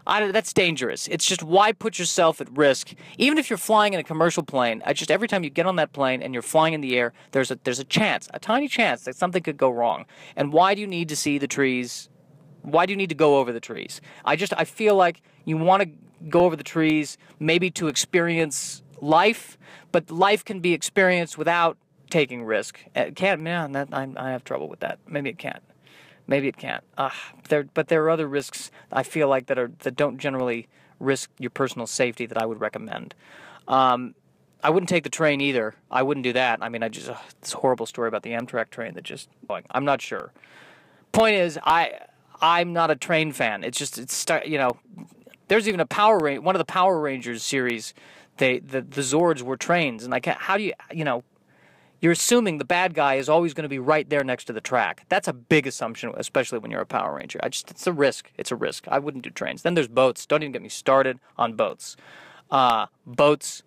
I, 0.07 0.31
that's 0.31 0.53
dangerous. 0.53 1.09
It's 1.09 1.27
just 1.27 1.43
why 1.43 1.73
put 1.73 1.99
yourself 1.99 2.41
at 2.41 2.57
risk, 2.57 2.95
even 3.19 3.39
if 3.39 3.51
you're 3.51 3.57
flying 3.59 3.93
in 3.95 4.01
a 4.01 4.05
commercial 4.05 4.43
plane. 4.43 4.83
I 4.87 4.93
just 4.93 5.11
every 5.11 5.29
time 5.29 5.43
you 5.43 5.51
get 5.51 5.67
on 5.67 5.77
that 5.77 5.93
plane 5.93 6.23
and 6.23 6.33
you're 6.33 6.43
flying 6.43 6.75
in 6.75 6.81
the 6.81 6.97
air, 6.97 7.13
there's 7.33 7.51
a 7.51 7.59
there's 7.65 7.79
a 7.79 7.85
chance, 7.85 8.29
a 8.33 8.39
tiny 8.39 8.69
chance 8.69 9.05
that 9.05 9.17
something 9.17 9.43
could 9.43 9.57
go 9.57 9.71
wrong. 9.71 10.07
And 10.37 10.53
why 10.53 10.75
do 10.75 10.81
you 10.81 10.87
need 10.87 11.09
to 11.09 11.17
see 11.17 11.39
the 11.39 11.49
trees? 11.49 12.09
Why 12.63 12.87
do 12.87 12.93
you 12.93 12.97
need 12.97 13.09
to 13.09 13.15
go 13.15 13.39
over 13.39 13.53
the 13.53 13.61
trees? 13.61 14.01
I 14.25 14.37
just 14.37 14.53
I 14.57 14.65
feel 14.65 14.95
like 14.95 15.23
you 15.45 15.57
want 15.57 15.83
to 15.83 15.91
go 16.29 16.41
over 16.41 16.57
the 16.57 16.65
trees 16.65 17.19
maybe 17.39 17.71
to 17.73 17.89
experience 17.89 18.83
life, 19.01 19.59
but 19.93 20.11
life 20.11 20.45
can 20.45 20.61
be 20.61 20.73
experienced 20.73 21.37
without 21.37 21.77
taking 22.11 22.45
risk. 22.45 22.79
It 22.95 23.17
can't 23.17 23.41
man, 23.41 23.73
that 23.73 23.89
I, 23.93 24.09
I 24.17 24.31
have 24.31 24.45
trouble 24.45 24.69
with 24.69 24.81
that. 24.81 24.99
Maybe 25.07 25.31
it 25.31 25.39
can't. 25.39 25.63
Maybe 26.27 26.49
it 26.49 26.57
can't. 26.57 26.83
Uh, 26.99 27.11
there, 27.49 27.65
but 27.75 27.89
there 27.89 28.03
are 28.05 28.11
other 28.11 28.27
risks 28.27 28.71
I 28.91 29.03
feel 29.03 29.29
like 29.29 29.47
that 29.47 29.59
are 29.59 29.71
that 29.81 29.97
don't 29.97 30.19
generally 30.19 30.69
risk 30.99 31.31
your 31.39 31.51
personal 31.51 31.87
safety 31.87 32.27
that 32.27 32.39
I 32.39 32.47
would 32.47 32.61
recommend. 32.61 33.15
Um, 33.69 34.15
I 34.63 34.71
wouldn't 34.71 34.89
take 34.89 35.05
the 35.05 35.11
train 35.11 35.41
either. 35.41 35.75
I 35.91 36.03
wouldn't 36.03 36.25
do 36.25 36.33
that. 36.33 36.59
I 36.63 36.69
mean, 36.69 36.83
I 36.83 36.89
just 36.89 37.09
uh, 37.09 37.17
this 37.41 37.53
horrible 37.53 37.87
story 37.87 38.09
about 38.09 38.23
the 38.23 38.31
Amtrak 38.31 38.71
train 38.71 38.95
that 38.95 39.05
just. 39.05 39.29
I'm 39.71 39.85
not 39.85 40.03
sure. 40.03 40.33
Point 41.13 41.37
is, 41.37 41.59
I 41.63 42.01
I'm 42.41 42.73
not 42.73 42.91
a 42.91 42.97
train 42.97 43.33
fan. 43.33 43.65
It's 43.65 43.79
just 43.79 43.99
it's 43.99 44.27
you 44.45 44.59
know, 44.59 44.79
there's 45.49 45.69
even 45.69 45.81
a 45.81 45.87
Power 45.87 46.19
Ranger. 46.19 46.41
One 46.41 46.55
of 46.55 46.59
the 46.59 46.65
Power 46.65 46.99
Rangers 47.01 47.43
series, 47.43 47.95
they 48.39 48.59
the 48.59 48.81
the 48.81 49.03
Zords 49.03 49.43
were 49.43 49.57
trains, 49.57 50.03
and 50.03 50.11
like 50.11 50.27
how 50.27 50.57
do 50.57 50.65
you 50.65 50.73
you 50.93 51.05
know 51.05 51.23
you're 52.01 52.13
assuming 52.13 52.59
the 52.59 52.65
bad 52.65 52.95
guy 52.95 53.15
is 53.15 53.29
always 53.29 53.55
going 53.55 53.63
to 53.63 53.69
be 53.69 53.79
right 53.79 54.09
there 54.09 54.23
next 54.23 54.45
to 54.45 54.53
the 54.53 54.61
track. 54.61 55.07
That's 55.09 55.29
a 55.29 55.33
big 55.33 55.67
assumption, 55.67 56.13
especially 56.17 56.59
when 56.59 56.71
you're 56.71 56.81
a 56.81 56.87
Power 56.87 57.15
Ranger. 57.15 57.41
I 57.43 57.49
just 57.49 57.71
it's 57.71 57.87
a 57.87 57.93
risk. 57.93 58.31
It's 58.37 58.51
a 58.51 58.57
risk. 58.57 58.87
I 58.89 58.99
wouldn't 58.99 59.25
do 59.25 59.31
trains. 59.31 59.63
Then 59.63 59.75
there's 59.75 59.89
boats. 59.89 60.27
Don't 60.27 60.43
even 60.43 60.53
get 60.53 60.63
me 60.63 60.69
started 60.69 61.19
on 61.39 61.55
boats. 61.55 61.97
Uh, 62.51 62.87
boats 63.07 63.63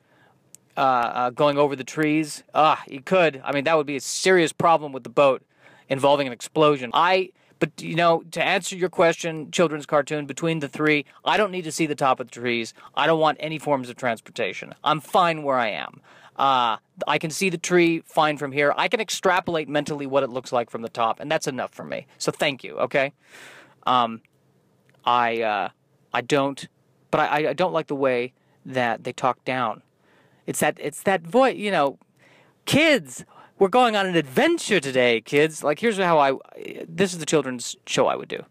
uh, 0.78 0.80
uh, 0.80 1.30
going 1.32 1.58
over 1.58 1.76
the 1.76 1.84
trees. 1.84 2.44
Ah, 2.54 2.82
you 2.88 3.02
could. 3.02 3.42
I 3.44 3.52
mean, 3.52 3.66
that 3.66 3.76
would 3.76 3.88
be 3.88 3.98
a 3.98 4.02
serious 4.02 4.54
problem 4.54 4.94
with 4.94 5.04
the 5.04 5.10
boat 5.10 5.44
involving 5.90 6.28
an 6.28 6.34
explosion. 6.34 6.92
I. 6.94 7.32
But 7.60 7.82
you 7.82 7.96
know, 7.96 8.24
to 8.32 8.42
answer 8.42 8.78
your 8.78 8.88
question, 8.88 9.52
children's 9.52 9.86
cartoon 9.86 10.26
between 10.26 10.60
the 10.60 10.70
three, 10.70 11.04
I 11.26 11.36
don't 11.36 11.52
need 11.52 11.66
to 11.66 11.74
see 11.74 11.86
the 11.88 11.96
top 11.96 12.22
of 12.22 12.28
the 12.28 12.40
trees. 12.40 12.74
I 12.96 13.06
don't 13.06 13.20
want 13.20 13.38
any 13.42 13.60
forms 13.60 13.90
of 13.90 13.98
transportation. 13.98 14.74
I'm 14.82 15.02
fine 15.02 15.44
where 15.44 15.58
I 15.58 15.72
am. 15.72 16.00
Uh, 16.40 16.78
I 17.06 17.18
can 17.18 17.32
see 17.32 17.50
the 17.50 17.58
tree 17.58 18.02
fine 18.06 18.38
from 18.38 18.54
here. 18.54 18.74
I 18.78 18.88
can 18.88 19.02
extrapolate 19.02 19.68
mentally 19.68 20.08
what 20.08 20.24
it 20.24 20.30
looks 20.30 20.54
like 20.54 20.70
from 20.70 20.82
the 20.82 20.90
top, 20.90 21.20
and 21.20 21.30
that's 21.30 21.48
enough 21.48 21.74
for 21.74 21.84
me. 21.84 22.08
So 22.18 22.32
thank 22.32 22.64
you. 22.64 22.78
Okay. 22.78 23.12
Um, 23.86 24.22
I 25.04 25.42
uh, 25.42 25.70
I 26.14 26.22
don't, 26.22 26.66
but 27.12 27.20
I, 27.20 27.50
I 27.50 27.54
don't 27.54 27.74
like 27.74 27.88
the 27.88 27.96
way 27.96 28.32
that 28.66 29.04
they 29.04 29.12
talk 29.12 29.44
down. 29.44 29.84
It's 30.48 30.62
that 30.62 30.78
it's 30.80 31.04
that 31.04 31.24
voice. 31.24 31.58
You 31.58 31.72
know, 31.72 32.00
kids. 32.66 33.26
We're 33.58 33.68
going 33.68 33.98
on 33.98 34.06
an 34.06 34.16
adventure 34.16 34.80
today, 34.80 35.20
kids. 35.20 35.62
Like 35.62 35.80
here's 35.80 35.98
how 35.98 36.20
I. 36.20 36.38
This 36.88 37.12
is 37.12 37.20
the 37.20 37.26
children's 37.26 37.76
show 37.86 38.08
I 38.08 38.16
would 38.16 38.30
do. 38.30 38.46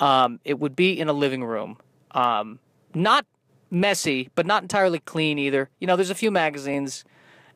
Um, 0.00 0.40
it 0.44 0.58
would 0.58 0.74
be 0.74 0.98
in 0.98 1.08
a 1.08 1.12
living 1.12 1.44
room. 1.44 1.78
Um, 2.10 2.58
not 2.94 3.24
messy, 3.70 4.30
but 4.34 4.46
not 4.46 4.62
entirely 4.62 4.98
clean 5.00 5.38
either. 5.38 5.68
You 5.80 5.86
know, 5.86 5.96
there's 5.96 6.10
a 6.10 6.14
few 6.14 6.30
magazines, 6.30 7.04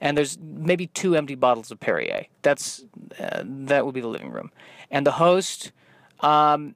and 0.01 0.17
there's 0.17 0.39
maybe 0.39 0.87
two 0.89 1.17
empty 1.17 1.35
bottles 1.35 1.71
of 1.71 1.81
Perrier. 1.81 2.27
That's 2.43 2.85
uh, 3.19 3.43
that 3.45 3.85
would 3.85 3.95
be 3.95 4.01
the 4.01 4.09
living 4.09 4.31
room, 4.31 4.51
and 4.91 5.07
the 5.07 5.13
host, 5.13 5.73
um, 6.21 6.75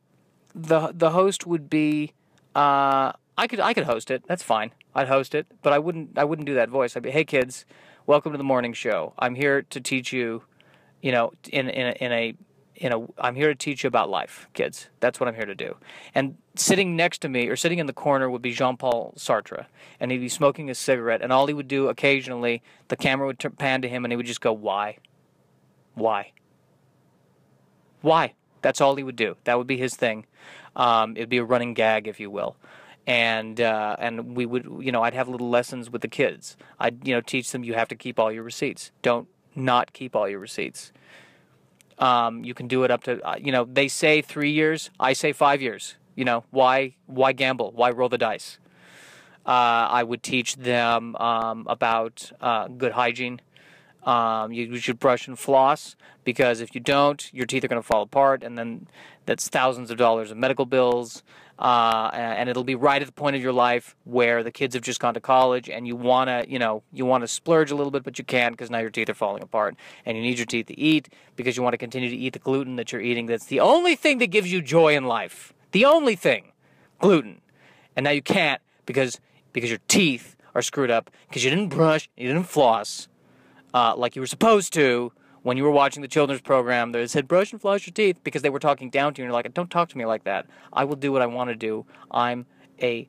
the 0.55 0.93
the 0.93 1.11
host 1.11 1.47
would 1.47 1.69
be. 1.69 2.13
Uh, 2.55 3.13
I 3.37 3.49
could 3.49 3.61
I 3.61 3.75
could 3.75 3.85
host 3.85 4.11
it. 4.11 4.25
That's 4.29 4.43
fine. 4.43 4.71
I'd 4.95 5.09
host 5.09 5.35
it, 5.35 5.47
but 5.63 5.73
I 5.73 5.79
wouldn't 5.79 6.17
I 6.17 6.25
wouldn't 6.25 6.47
do 6.47 6.55
that 6.55 6.69
voice. 6.69 6.97
I'd 6.97 7.03
be, 7.03 7.11
hey 7.11 7.25
kids, 7.25 7.65
welcome 8.07 8.33
to 8.33 8.39
the 8.39 8.45
morning 8.45 8.73
show. 8.73 9.13
I'm 9.19 9.35
here 9.35 9.63
to 9.63 9.81
teach 9.81 10.13
you, 10.13 10.43
you 11.03 11.11
know, 11.11 11.33
in 11.51 11.69
in 11.69 11.87
a, 11.89 11.93
in 12.05 12.13
a 12.13 12.35
you 12.77 12.89
know, 12.89 13.15
I'm 13.19 13.35
here 13.35 13.49
to 13.49 13.55
teach 13.55 13.85
you 13.85 13.89
about 13.89 14.11
life, 14.11 14.49
kids. 14.53 14.89
That's 15.01 15.21
what 15.21 15.29
I'm 15.29 15.35
here 15.35 15.47
to 15.47 15.55
do. 15.55 15.77
And 16.15 16.37
sitting 16.57 16.97
next 16.97 17.19
to 17.19 17.29
me 17.29 17.49
or 17.49 17.57
sitting 17.57 17.79
in 17.79 17.87
the 17.87 17.93
corner 17.93 18.29
would 18.29 18.43
be 18.43 18.53
Jean 18.53 18.77
Paul 18.77 19.15
Sartre. 19.17 19.67
And 20.01 20.11
he'd 20.11 20.19
be 20.19 20.29
smoking 20.29 20.71
a 20.71 20.75
cigarette. 20.75 21.23
And 21.23 21.33
all 21.33 21.47
he 21.47 21.55
would 21.55 21.69
do 21.69 21.89
occasionally, 21.89 22.63
the 22.89 22.97
camera 22.97 23.27
would 23.27 23.39
pan 23.59 23.83
to 23.83 23.89
him 23.89 24.05
and 24.05 24.13
he 24.13 24.17
would 24.17 24.27
just 24.27 24.41
go, 24.41 24.53
Why? 24.53 24.99
Why? 25.95 26.33
Why? 28.01 28.35
That's 28.63 28.81
all 28.81 28.97
he 28.97 29.03
would 29.03 29.17
do. 29.17 29.37
That 29.45 29.59
would 29.59 29.67
be 29.67 29.77
his 29.77 29.95
thing. 29.95 30.27
Um, 30.75 31.17
it'd 31.17 31.29
be 31.29 31.39
a 31.39 31.45
running 31.45 31.75
gag, 31.75 32.09
if 32.09 32.19
you 32.19 32.31
will. 32.31 32.57
And 33.07 33.61
uh, 33.61 33.97
and 33.99 34.35
we 34.35 34.47
would, 34.47 34.65
you 34.81 34.91
know, 34.91 35.03
I'd 35.03 35.15
have 35.15 35.29
little 35.29 35.51
lessons 35.51 35.91
with 35.91 36.01
the 36.01 36.09
kids. 36.09 36.57
I'd, 36.81 37.07
you 37.07 37.15
know, 37.15 37.21
teach 37.21 37.53
them 37.53 37.63
you 37.63 37.75
have 37.75 37.89
to 37.89 37.95
keep 37.95 38.19
all 38.19 38.33
your 38.33 38.43
receipts. 38.43 38.91
Don't 39.03 39.29
not 39.55 39.93
keep 39.93 40.17
all 40.17 40.29
your 40.29 40.41
receipts 40.41 40.91
um, 41.99 42.45
you 42.45 42.55
can 42.55 42.69
do 42.69 42.85
it 42.85 42.91
up 42.91 43.05
to, 43.05 43.21
uh, 43.27 43.37
you 43.37 43.53
know, 43.53 43.65
they 43.65 43.89
say 43.89 44.23
three 44.23 44.51
years. 44.51 44.91
I 44.99 45.13
say 45.13 45.33
five 45.33 45.63
years. 45.63 45.97
You 46.17 46.25
know, 46.25 46.45
why 46.51 46.95
why 47.07 47.33
gamble? 47.33 47.73
Why 47.73 47.91
roll 47.91 48.09
the 48.09 48.19
dice? 48.19 48.59
Uh, 49.47 49.89
I 49.91 50.03
would 50.03 50.23
teach 50.23 50.57
them 50.57 51.17
um, 51.17 51.67
about 51.69 52.33
uh, 52.41 52.69
good 52.69 52.93
hygiene. 52.93 53.41
Um, 54.05 54.53
you, 54.53 54.65
you, 54.65 54.77
should 54.77 54.99
brush 54.99 55.27
and 55.27 55.39
floss 55.39 55.97
because 56.25 56.61
if 56.61 56.75
you 56.75 56.81
don't, 56.81 57.33
your 57.33 57.47
teeth 57.47 57.65
are 57.65 57.69
going 57.69 57.81
to 57.81 57.87
fall 57.87 58.03
apart, 58.03 58.43
and 58.43 58.59
then 58.59 58.87
that's 59.25 59.49
thousands 59.49 59.91
of 59.91 59.97
dollars 59.97 60.31
of 60.31 60.37
medical 60.37 60.67
bills 60.67 61.23
uh, 61.59 62.11
and 62.13 62.49
it'll 62.49 62.65
be 62.65 62.75
right 62.75 63.01
at 63.01 63.07
the 63.07 63.13
point 63.13 63.37
of 63.37 63.43
your 63.43 63.53
life 63.53 63.95
where 64.05 64.43
the 64.43 64.51
kids 64.51 64.75
have 64.75 64.83
just 64.83 64.99
gone 64.99 65.15
to 65.15 65.21
college 65.21 65.69
and 65.69 65.87
you 65.87 65.95
want 65.95 66.29
to 66.29 66.45
you 66.49 66.59
know 66.59 66.83
you 66.93 67.05
want 67.05 67.23
to 67.23 67.29
splurge 67.29 67.71
a 67.71 67.77
little 67.77 67.93
bit 67.93 68.03
but 68.03 68.19
you 68.19 68.25
can't 68.25 68.53
because 68.53 68.71
now 68.71 68.79
your 68.79 68.91
teeth 68.91 69.09
are 69.09 69.15
falling 69.15 69.43
apart 69.43 69.77
and 70.05 70.17
you 70.17 70.23
need 70.23 70.37
your 70.37 70.47
teeth 70.47 70.67
to 70.67 70.79
eat 70.79 71.09
because 71.37 71.57
you 71.57 71.63
want 71.63 71.73
to 71.73 71.79
continue 71.79 72.11
to 72.11 72.17
eat 72.17 72.33
the 72.33 72.39
gluten 72.41 72.77
that 72.77 72.91
you're 72.91 73.01
eating. 73.01 73.27
That's 73.27 73.47
the 73.47 73.61
only 73.61 73.95
thing 73.95 74.19
that 74.19 74.29
gives 74.29 74.51
you 74.51 74.63
joy 74.63 74.97
in 74.97 75.05
life. 75.05 75.53
The 75.71 75.85
only 75.85 76.17
thing. 76.17 76.53
Gluten. 76.99 77.41
And 77.95 78.05
now 78.05 78.11
you 78.11 78.23
can't 78.23 78.61
because 78.85 79.21
because 79.53 79.71
your 79.71 79.81
teeth 79.87 80.37
are 80.57 80.63
screwed 80.63 80.91
up 80.91 81.11
because 81.29 81.45
you 81.45 81.51
didn't 81.51 81.69
brush 81.69 82.09
you 82.17 82.27
didn't 82.27 82.49
floss 82.49 83.09
uh, 83.75 83.95
like 83.97 84.17
you 84.17 84.23
were 84.23 84.27
supposed 84.27 84.73
to 84.73 85.13
when 85.43 85.59
you 85.59 85.65
were 85.65 85.71
watching 85.71 86.01
the 86.01 86.09
children's 86.09 86.41
program 86.41 86.93
that 86.93 87.11
said 87.11 87.29
brush 87.29 87.53
and 87.53 87.61
floss 87.61 87.87
your 87.87 87.93
teeth 87.93 88.19
because 88.25 88.41
they 88.41 88.49
were 88.49 88.59
talking 88.59 88.89
down 88.89 89.13
to 89.13 89.21
you 89.21 89.25
and 89.25 89.29
you're 89.29 89.35
like, 89.35 89.53
don't 89.53 89.71
talk 89.71 89.91
to 89.91 89.99
me 89.99 90.07
like 90.07 90.25
that. 90.25 90.47
I 90.73 90.85
will 90.85 90.97
do 90.97 91.13
what 91.13 91.21
I 91.21 91.27
want 91.27 91.51
to 91.51 91.55
do. 91.55 91.85
I'm 92.11 92.47
a 92.81 93.09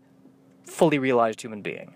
fully 0.65 0.99
realized 0.99 1.41
human 1.41 1.61
being. 1.61 1.95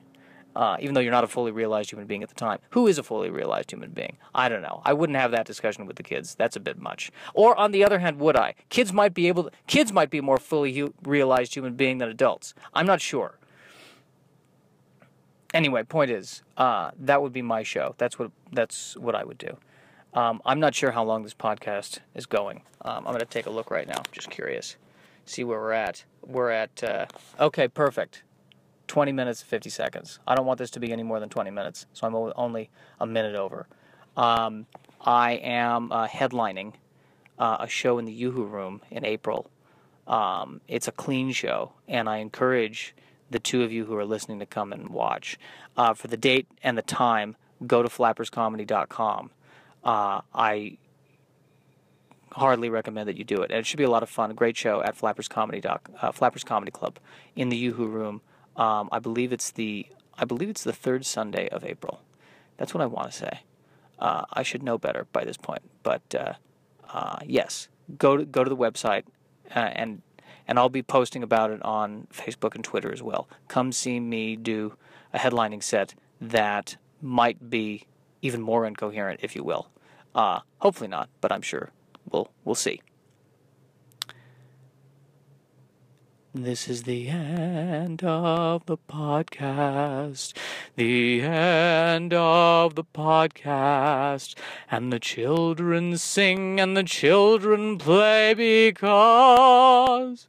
Uh, 0.56 0.78
even 0.82 0.94
though 0.94 1.00
you're 1.00 1.12
not 1.12 1.24
a 1.24 1.28
fully 1.28 1.52
realized 1.52 1.92
human 1.92 2.08
being 2.08 2.24
at 2.24 2.30
the 2.30 2.36
time. 2.36 2.60
Who 2.72 2.88
is 2.88 2.98
a 2.98 3.04
fully 3.04 3.30
realized 3.30 3.72
human 3.72 3.92
being? 3.92 4.18
I 4.34 4.50
don't 4.50 4.62
know. 4.62 4.82
I 4.84 4.94
wouldn't 4.94 5.18
have 5.18 5.32
that 5.32 5.46
discussion 5.46 5.86
with 5.86 5.96
the 5.96 6.04
kids. 6.04 6.36
That's 6.36 6.56
a 6.56 6.60
bit 6.60 6.78
much. 6.78 7.12
Or 7.34 7.56
on 7.58 7.72
the 7.72 7.84
other 7.84 8.00
hand, 8.00 8.20
would 8.20 8.36
I? 8.36 8.56
Kids 8.70 8.92
might 8.92 9.14
be 9.14 9.28
able. 9.28 9.44
To, 9.44 9.52
kids 9.68 9.94
might 9.94 10.10
be 10.10 10.22
more 10.22 10.38
fully 10.38 10.74
hu- 10.74 10.94
realized 11.04 11.54
human 11.54 11.76
being 11.76 12.00
than 12.00 12.10
adults. 12.10 12.54
I'm 12.74 12.88
not 12.88 13.00
sure. 13.00 13.39
Anyway, 15.54 15.84
point 15.84 16.12
is, 16.12 16.44
uh, 16.58 16.92
that 17.00 17.22
would 17.22 17.34
be 17.34 17.42
my 17.42 17.64
show. 17.64 17.96
That's 17.98 18.20
what 18.20 18.32
that's 18.52 18.96
what 18.98 19.16
I 19.16 19.24
would 19.24 19.38
do. 19.38 19.58
Um, 20.14 20.42
I'm 20.46 20.60
not 20.60 20.74
sure 20.76 20.92
how 20.92 21.04
long 21.04 21.24
this 21.24 21.34
podcast 21.34 22.00
is 22.16 22.26
going. 22.26 22.64
Um, 22.82 22.98
I'm 22.98 23.14
going 23.14 23.20
to 23.20 23.26
take 23.26 23.46
a 23.46 23.52
look 23.52 23.70
right 23.70 23.88
now. 23.88 24.02
Just 24.12 24.30
curious. 24.30 24.76
See 25.26 25.44
where 25.44 25.60
we're 25.60 25.74
at. 25.74 26.04
We're 26.26 26.50
at, 26.50 26.84
uh, 26.84 27.06
okay, 27.40 27.68
perfect. 27.68 28.24
20 28.88 29.12
minutes, 29.12 29.44
50 29.44 29.70
seconds. 29.70 30.20
I 30.26 30.34
don't 30.34 30.48
want 30.48 30.58
this 30.58 30.72
to 30.72 30.80
be 30.80 30.92
any 30.92 31.04
more 31.04 31.20
than 31.20 31.30
20 31.30 31.52
minutes, 31.52 31.86
so 31.94 32.08
I'm 32.08 32.16
only 32.36 32.72
a 33.00 33.06
minute 33.06 33.36
over. 33.36 33.68
Um, 34.18 34.66
I 35.02 35.34
am 35.34 35.92
uh, 35.92 36.08
headlining 36.08 36.74
uh, 37.38 37.58
a 37.60 37.68
show 37.68 38.00
in 38.00 38.06
the 38.06 38.12
Yoo-Hoo 38.12 38.46
Room 38.46 38.82
in 38.90 39.06
April. 39.06 39.50
Um, 40.08 40.62
it's 40.68 40.88
a 40.88 40.92
clean 40.92 41.32
show, 41.32 41.74
and 41.88 42.10
I 42.10 42.18
encourage 42.18 42.96
the 43.30 43.40
two 43.40 43.64
of 43.64 43.72
you 43.72 43.86
who 43.86 43.96
are 43.96 44.06
listening 44.06 44.40
to 44.40 44.46
come 44.46 44.74
and 44.74 44.90
watch. 44.90 45.38
Uh, 45.78 45.94
for 45.94 46.08
the 46.08 46.18
date 46.18 46.48
and 46.64 46.78
the 46.78 46.82
time, 46.82 47.36
go 47.66 47.84
to 47.84 47.90
flapperscomedy.com 47.90 49.32
uh, 49.84 50.22
I 50.34 50.78
hardly 52.32 52.70
recommend 52.70 53.08
that 53.08 53.18
you 53.18 53.24
do 53.24 53.42
it. 53.42 53.52
And 53.52 53.60
it 53.60 53.66
should 53.66 53.78
be 53.78 53.84
a 53.84 53.90
lot 53.90 54.04
of 54.04 54.10
fun. 54.10 54.32
A 54.32 54.34
great 54.34 54.58
show 54.58 54.84
at 54.84 54.96
Flappers 54.96 55.28
Comedy 55.28 55.62
Doc, 55.62 55.90
uh, 56.02 56.12
Flappers 56.12 56.44
Comedy 56.44 56.72
Club 56.72 57.00
in 57.36 57.50
the 57.50 57.58
Yoo-Hoo 57.58 57.88
Room. 57.88 58.22
Um, 58.56 58.90
I 58.92 59.00
believe 59.00 59.32
it's 59.32 59.52
the 59.52 59.88
I 60.18 60.26
believe 60.26 60.50
it's 60.50 60.64
the 60.64 60.74
third 60.74 61.06
Sunday 61.06 61.48
of 61.48 61.64
April. 61.64 62.02
That's 62.58 62.74
what 62.74 62.84
I 62.84 62.88
want 62.88 63.10
to 63.10 63.18
say. 63.18 63.42
Uh, 63.98 64.26
I 64.34 64.44
should 64.44 64.64
know 64.64 64.78
better 64.78 65.08
by 65.14 65.24
this 65.24 65.38
point, 65.38 65.62
but 65.82 66.02
uh, 66.14 66.34
uh 66.90 67.20
yes, 67.26 67.70
go 67.98 68.18
to 68.18 68.26
go 68.26 68.44
to 68.44 68.50
the 68.50 68.58
website 68.58 69.04
uh, 69.56 69.60
and 69.60 70.02
and 70.50 70.58
I'll 70.58 70.68
be 70.68 70.82
posting 70.82 71.22
about 71.22 71.52
it 71.52 71.62
on 71.62 72.08
Facebook 72.12 72.56
and 72.56 72.64
Twitter 72.64 72.92
as 72.92 73.04
well. 73.04 73.30
Come 73.48 73.72
see 73.72 74.00
me 74.00 74.36
do 74.36 74.74
a 75.14 75.20
headlining 75.20 75.62
set 75.62 75.94
that 76.20 76.76
might 77.04 77.52
be 77.52 77.86
even 78.24 78.42
more 78.42 78.66
incoherent, 78.66 79.20
if 79.22 79.36
you 79.36 79.44
will. 79.44 79.70
Uh, 80.16 80.40
hopefully 80.58 80.88
not, 80.88 81.08
but 81.22 81.32
I'm 81.32 81.44
sure 81.44 81.70
we'll 82.12 82.32
we'll 82.44 82.56
see. 82.56 82.82
This 86.36 86.68
is 86.70 86.84
the 86.84 87.10
end 87.10 88.04
of 88.04 88.68
the 88.68 88.78
podcast. 88.78 90.34
The 90.76 91.24
end 91.24 92.14
of 92.14 92.76
the 92.76 92.84
podcast. 92.84 94.36
And 94.70 94.94
the 94.94 95.00
children 95.00 95.98
sing 95.98 96.60
and 96.60 96.78
the 96.78 96.84
children 96.84 97.80
play 97.80 98.36
because 98.36 100.28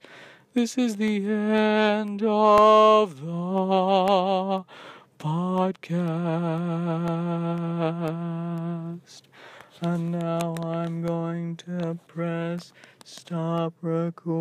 this 0.54 0.78
is 0.78 0.96
the 0.96 1.16
end 1.26 2.22
of 2.22 3.20
the 3.20 4.64
podcast. 5.18 6.00
And 9.82 10.12
now 10.12 10.54
I'm 10.62 11.00
going 11.00 11.56
to 11.56 11.98
press 12.06 12.70
stop 13.02 13.72
record. 13.80 14.40